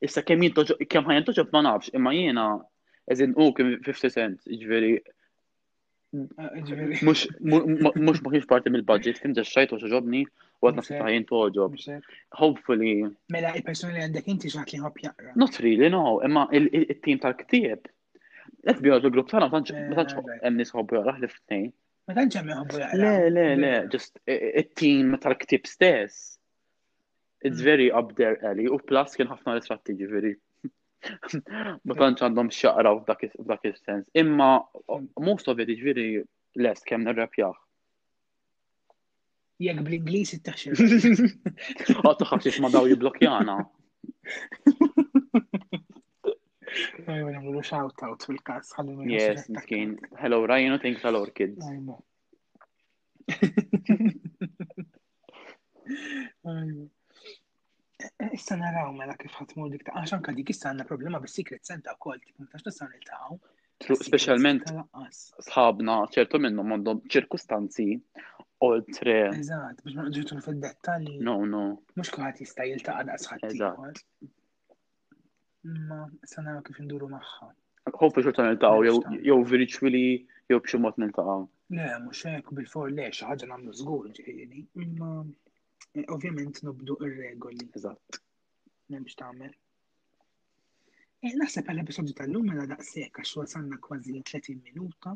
Issa 0.06 0.22
kemm 0.28 0.44
jintoġob, 0.46 0.82
kemm 0.94 1.08
ħajintoġob 1.10 1.54
ma 1.58 1.62
nafx, 1.68 1.92
imma 1.98 2.12
jiena, 2.16 2.44
eżin 3.14 3.32
u 3.38 3.48
kem 3.60 3.72
50 3.86 4.14
cent, 4.16 4.42
iġveri. 4.58 4.90
Jiġifieri, 6.14 6.42
ah, 6.44 6.52
jiġifieri. 6.60 7.96
Mux 8.06 8.22
ma 8.28 8.32
kienx 8.36 8.46
parti 8.52 8.74
mill-budget, 8.76 9.18
kem 9.24 9.34
ġaxxajt 9.40 9.74
u 9.74 9.80
xoġobni, 9.84 10.22
u 10.62 10.70
għadna 10.70 10.84
s 10.86 10.94
ħajintoġob. 11.02 11.82
Hopefully. 12.44 12.94
Mela, 13.38 13.56
il-personi 13.58 13.98
li 13.98 14.06
għandek 14.06 14.30
inti 14.36 14.54
xaħt 14.54 14.76
li 14.78 14.84
hop 14.86 15.02
jaqra. 15.08 15.34
Not 15.46 15.58
really, 15.66 15.90
no, 15.96 16.04
imma 16.30 16.46
il-team 16.62 17.24
tal-ktieb. 17.26 17.90
Let's 18.70 18.84
be 18.86 18.94
honest, 18.94 19.10
il-grupp 19.10 19.34
tagħna 19.34 19.50
ma 19.50 19.62
tantx 19.64 20.18
eh, 20.22 20.40
hemm 20.46 20.62
nies 20.62 20.74
jaqra 20.78 21.18
li 21.18 21.66
Ma 22.08 22.14
tantx 22.16 22.40
hemm 22.44 22.54
ħobbu 22.62 22.86
jaqra. 22.86 23.04
Le, 23.04 23.30
le, 23.36 23.48
le, 23.66 23.74
just 23.98 24.22
it-team 24.26 25.18
tal-ktieb 25.26 25.66
stess. 25.68 26.37
It's 27.42 27.62
very 27.62 27.92
up 27.92 28.16
there 28.16 28.38
alley. 28.50 28.66
U 28.72 28.80
plus 28.90 29.14
kien 29.18 29.28
ħafna 29.30 29.54
l 29.54 29.62
ritratti 29.62 29.94
ġifiri. 30.00 30.32
Ma 31.88 31.98
kanċ 32.00 32.26
għandhom 32.28 32.48
xaqra 32.58 32.92
f'dak 33.46 33.68
il 33.70 33.76
sens 33.80 34.08
Imma 34.18 34.48
most 35.30 35.50
of 35.54 35.60
it 35.62 35.70
ġifiri 35.70 36.06
lest 36.66 36.86
kemm 36.90 37.06
nirrapjah. 37.06 37.54
jek 39.66 39.78
bl-Inglis 39.86 40.32
it-taxxir. 40.38 40.74
għattu 42.04 42.20
taħħax 42.24 42.60
ma 42.66 42.70
daw 42.74 42.90
jiblokjana. 42.90 43.58
Ejwa 46.28 47.32
nagħmlu 47.32 47.64
shout 47.70 48.04
out 48.08 48.28
fil-każ 48.30 48.74
ħalli 48.80 49.14
Yes, 49.16 49.46
miskin. 49.54 49.96
Hello 50.20 50.42
Ryan 50.50 50.78
u 50.78 50.82
thanks 50.84 51.06
hello 51.06 51.24
kids. 51.38 51.66
Ejwa. 51.72 51.98
Issa 58.38 58.56
naraw 58.60 58.92
mela 58.98 59.16
kif 59.22 59.34
ħatmu 59.40 59.66
dik 59.74 59.84
ta' 59.88 59.94
għaxan 60.02 60.22
ka 60.28 60.34
dik 60.38 60.52
issa 60.54 60.70
għandna 60.70 60.86
problema 60.92 61.20
bis-secret 61.24 61.64
center 61.70 61.96
wkoll, 61.98 62.20
tip 62.24 62.40
mhux 62.40 62.82
il 62.82 62.90
niltaqgħu. 62.94 63.38
Speċjalment 64.08 64.70
sħabna 65.48 65.98
ċertu 66.16 66.40
minnhom 66.46 66.74
għandhom 66.78 67.02
ċirkustanzi 67.14 67.88
oltre. 68.68 69.18
Eżat, 69.42 69.84
biex 69.86 69.98
ma 70.00 70.06
nġitu 70.08 70.40
fid-dettalji. 70.48 71.18
No, 71.30 71.36
no. 71.56 71.64
Mhux 72.00 72.14
kulħadd 72.16 72.44
jista' 72.46 72.68
għada 72.96 73.18
sħat. 73.26 73.48
Eżat. 73.52 74.04
Ma 75.90 76.02
issa 76.26 76.46
naraw 76.48 76.64
kif 76.70 76.80
induru 76.84 77.10
magħha. 77.14 77.52
Hope 77.98 78.24
xorta 78.24 78.46
nil-taw, 78.48 78.88
jow 79.32 79.40
virtually 79.56 80.06
jow 80.52 80.62
bċumot 80.64 80.98
nil-taw. 81.04 81.44
Le, 81.76 81.92
mhux 82.06 82.26
hekk 82.34 82.56
bil-for 82.62 82.92
le 82.96 83.12
xi 83.14 83.28
ħaġa 83.30 83.52
nagħmlu 83.54 83.76
żgur 83.82 84.10
ġejjeni. 84.22 84.66
Eh, 85.98 86.04
ovvjament 86.14 86.62
nubdu 86.68 86.96
ir-regoli. 87.06 87.66
Eżatt. 87.80 88.18
Nemx 88.94 89.16
tagħmel. 89.22 89.52
Eh, 91.26 91.34
naħseb 91.42 91.70
għal 91.74 91.84
episodju 91.84 92.16
tal-lum 92.20 92.48
mela 92.52 92.66
daqshekk 92.72 93.22
għax 93.24 93.38
għasanna 93.44 93.80
kważi 93.88 94.16
30 94.32 94.62
minuta. 94.70 95.14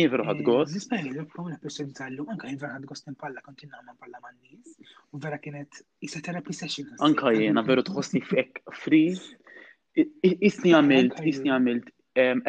Jivru 0.00 0.24
ħad 0.28 0.42
eh, 0.44 0.50
għos. 0.52 0.74
Nisperi 0.78 1.10
li 1.16 1.22
l 1.22 1.52
episodju 1.56 1.96
tal-lum, 2.00 2.30
anka 2.34 2.50
jivru 2.52 2.70
ħad 2.72 2.88
gost 2.92 3.10
impalla 3.12 3.44
kontinna 3.48 3.80
namma 3.80 3.94
palla 4.02 4.22
man 4.26 4.36
nis, 4.42 4.94
u 5.16 5.22
vera 5.24 5.38
kienet 5.44 5.80
isa 6.08 6.22
terapi 6.28 6.56
session. 6.60 6.90
Anka 7.10 7.32
jena, 7.38 7.64
veru 7.70 7.86
tħossni 7.90 8.22
fek 8.30 8.62
free. 8.82 9.04
Isni 10.30 10.74
għamilt, 10.78 11.22
isni 11.32 11.54
għamilt 11.54 11.94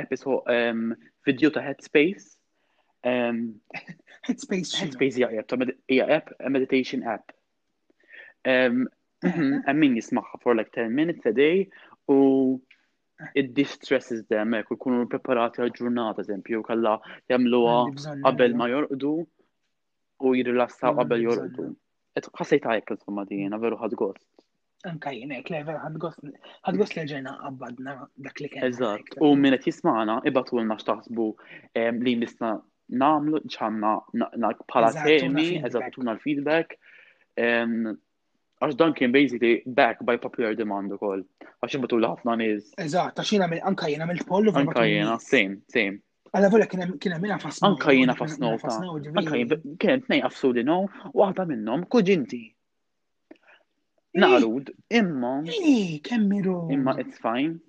episodju 0.02 0.92
video 1.30 1.50
ta' 1.58 1.66
Headspace. 1.66 2.38
Headspace. 4.28 4.74
Headspace 4.76 5.16
hija 5.20 5.30
app, 5.40 5.74
hija 5.88 6.06
app, 6.10 6.30
a 6.40 6.50
meditation 6.50 7.04
app. 7.04 7.32
Emmin 8.46 8.88
um, 8.88 8.88
uh-huh. 9.24 9.74
mhm, 9.74 9.96
jismaħħa 10.00 10.40
for 10.44 10.56
like 10.60 10.72
10 10.78 10.94
minutes 10.98 11.26
a 11.30 11.34
day 11.34 11.68
u 12.08 12.62
it 13.36 13.50
distresses 13.56 14.24
them, 14.32 14.56
u 14.72 14.78
kunu 14.80 15.06
preparati 15.12 15.60
għal 15.62 15.74
ġurnata, 15.78 16.24
eżempju, 16.26 16.62
kalla 16.70 16.94
jamluwa 17.34 17.76
qabel 18.24 18.56
ma 18.62 18.70
jorqdu 18.72 19.12
u 20.30 20.34
jirilassaw 20.40 20.96
qabel 21.02 21.26
jorqdu. 21.28 21.70
Et 22.20 22.30
ħasajt 22.40 22.68
għajk 22.72 22.96
insomma, 22.96 23.28
dijena, 23.28 23.60
veru 23.66 23.78
ħad 23.84 23.98
gost. 24.04 24.26
Anka 24.88 25.12
jenek, 25.16 25.52
le, 25.52 25.62
veru 25.68 25.84
ħad 25.84 26.00
gost, 26.00 26.24
ħad 26.68 26.80
gost 26.80 26.96
leġena 27.02 27.34
għabbadna 27.50 27.98
dak 28.28 28.40
li 28.46 28.52
kena. 28.54 28.72
Eżat, 28.72 29.16
u 29.28 29.34
minnet 29.36 29.68
jismana, 29.68 30.22
ibatu 30.32 30.62
l-nax 30.64 30.88
taħsbu 30.88 31.30
li 32.06 32.16
nisna 32.24 32.54
namlu 32.90 33.40
ċanna 33.54 33.94
pala 34.72 34.92
temi, 34.96 35.58
eżattuna 35.64 36.16
l-feedback. 36.16 36.76
Għax 37.40 38.76
dan 38.80 38.94
kien 38.98 39.12
basically 39.14 39.62
back 39.66 40.02
by 40.04 40.18
popular 40.20 40.56
demand 40.58 40.92
ukoll. 40.96 41.22
Għax 41.62 41.78
jimbatu 41.78 42.00
l-ħafna 42.00 42.36
niz. 42.42 42.72
Eżatt, 42.82 43.22
għax 43.22 43.32
jina 43.38 43.48
mill 43.52 43.64
anka 43.66 43.88
jina 43.92 44.06
mill 44.10 44.24
pollu 44.28 44.54
Anka 44.58 44.84
jina, 44.90 45.18
same, 45.24 45.62
same. 45.72 46.02
Għalla 46.34 46.50
vola 46.54 46.68
kien 46.70 47.14
għamil 47.16 47.34
għafasnaw. 47.38 47.70
Anka 47.72 47.96
jina 47.96 48.16
fasnaw. 48.18 48.60
Anka 49.16 49.38
jina 49.40 49.60
kien 49.82 50.04
tnej 50.06 50.24
għafsu 50.28 50.52
li 50.58 50.66
no, 50.68 50.82
waħda 51.18 51.46
minnom 51.54 51.86
kuġinti. 51.90 52.42
Naqrud, 54.20 54.72
imma. 54.98 55.36
Imma 55.46 56.96
it's 56.98 57.20
fine. 57.22 57.60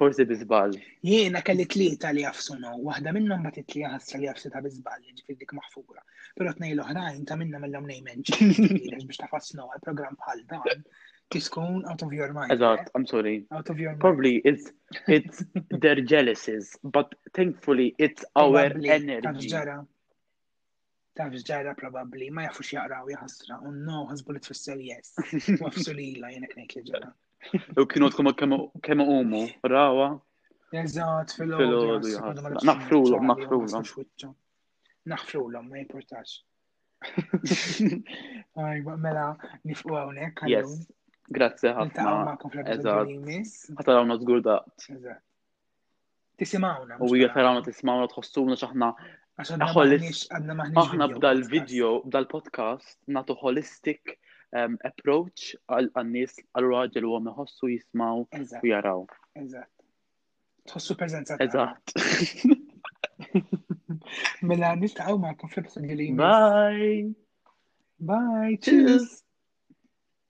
Forsi 0.00 0.24
bizbal. 0.28 0.72
Jiena 1.04 1.42
kelli 1.44 1.66
tlieta 1.74 2.08
li 2.16 2.22
jafsuna, 2.24 2.70
waħda 2.86 3.12
minnhom 3.16 3.42
ma 3.46 3.50
titlija 3.56 3.88
ħassa 3.94 4.20
li 4.22 4.28
jafsita 4.30 4.62
bizbal, 4.66 5.02
ġifieri 5.18 5.36
dik 5.42 5.52
maħfura. 5.58 6.00
Però 6.40 6.54
tnej 6.60 6.72
l-oħrajn 6.76 7.26
ta' 7.30 7.36
minnhom 7.40 7.66
mill-hom 7.66 7.90
nejmen 7.90 8.24
biex 8.70 9.20
tafassna 9.24 9.66
għal 9.74 9.84
programm 9.88 10.16
bħal 10.22 10.40
dan. 10.54 10.82
Tiskun 11.36 11.84
out 11.90 12.06
of 12.06 12.14
your 12.18 12.32
mind. 12.34 12.54
Eżatt, 12.56 12.88
I'm 12.98 13.04
sorry. 13.12 13.34
Out 13.58 13.68
of 13.74 13.82
your 13.84 13.92
mind. 13.92 14.00
Probably 14.04 14.32
it's 14.52 14.72
it's 15.18 15.44
their 15.84 16.00
jealousies, 16.12 16.72
but 16.96 17.14
thankfully 17.36 17.90
it's 18.06 18.24
our 18.44 18.64
energy. 18.72 19.28
Taf 19.52 19.52
ġara. 19.52 19.76
Taf 21.20 21.38
ġara 21.50 21.76
probably, 21.84 22.32
ma 22.40 22.48
jafux 22.48 22.72
jaqraw 22.80 23.04
jħasra, 23.12 23.60
un 23.66 23.74
oh 23.74 23.88
no, 23.92 24.00
ħasbu 24.14 24.38
li 24.38 24.44
tfisser 24.48 24.82
yes. 24.90 25.14
Wafsu 25.62 25.92
li 26.00 26.10
la 26.24 26.32
jenek 26.38 26.56
nejk 26.62 26.78
li 26.80 26.86
ġara. 26.94 27.14
U 27.80 27.86
kienu 27.88 28.10
tkun 28.12 28.30
kemm 28.84 29.00
umu, 29.04 29.40
rawa. 29.72 30.10
Eżatt, 30.76 31.32
fil-ħodu. 31.38 32.12
Naħfrulhom, 32.68 33.30
naħfrulhom. 33.32 34.34
Naħfrulhom, 35.12 35.70
ma 35.70 35.78
jimpurtax. 35.80 36.34
Ajwa, 38.66 38.96
mela, 39.06 39.24
nifqu 39.66 39.96
għawnek. 40.00 40.44
Yes, 40.52 40.76
grazie 41.38 41.72
ħafna. 41.78 42.36
Eżatt. 42.76 43.16
Ħatarawna 43.80 44.20
zgur 44.20 44.44
daqt. 44.46 44.90
Tisimawna. 46.40 47.00
U 47.02 47.08
hija 47.16 47.32
tarawna 47.34 47.64
tisimawna 47.66 48.08
tħossuna 48.14 48.60
x'aħna 48.60 48.92
Aħna 49.40 51.06
b'dal 51.14 51.40
video, 51.48 51.88
b'dal 52.04 52.26
podcast, 52.28 52.98
natu 53.08 53.32
holistic 53.40 54.18
ابروتش 54.54 55.56
الناس 55.96 56.40
الراجل 56.56 57.04
وما 57.04 57.32
هو 57.32 57.46
يسمعوا 57.62 58.24
ويراو 58.64 59.06
ايزات 59.36 59.72
تحسوا 60.66 60.96
بريزنتات 60.96 61.40
ايزات 61.40 61.90
ملا 64.42 64.74
نتعاو 64.74 65.18
معكم 65.18 65.48
في 65.48 65.58
الحلقه 65.58 66.12
باي 66.14 67.12
باي 67.98 68.56
تشيز 68.56 69.29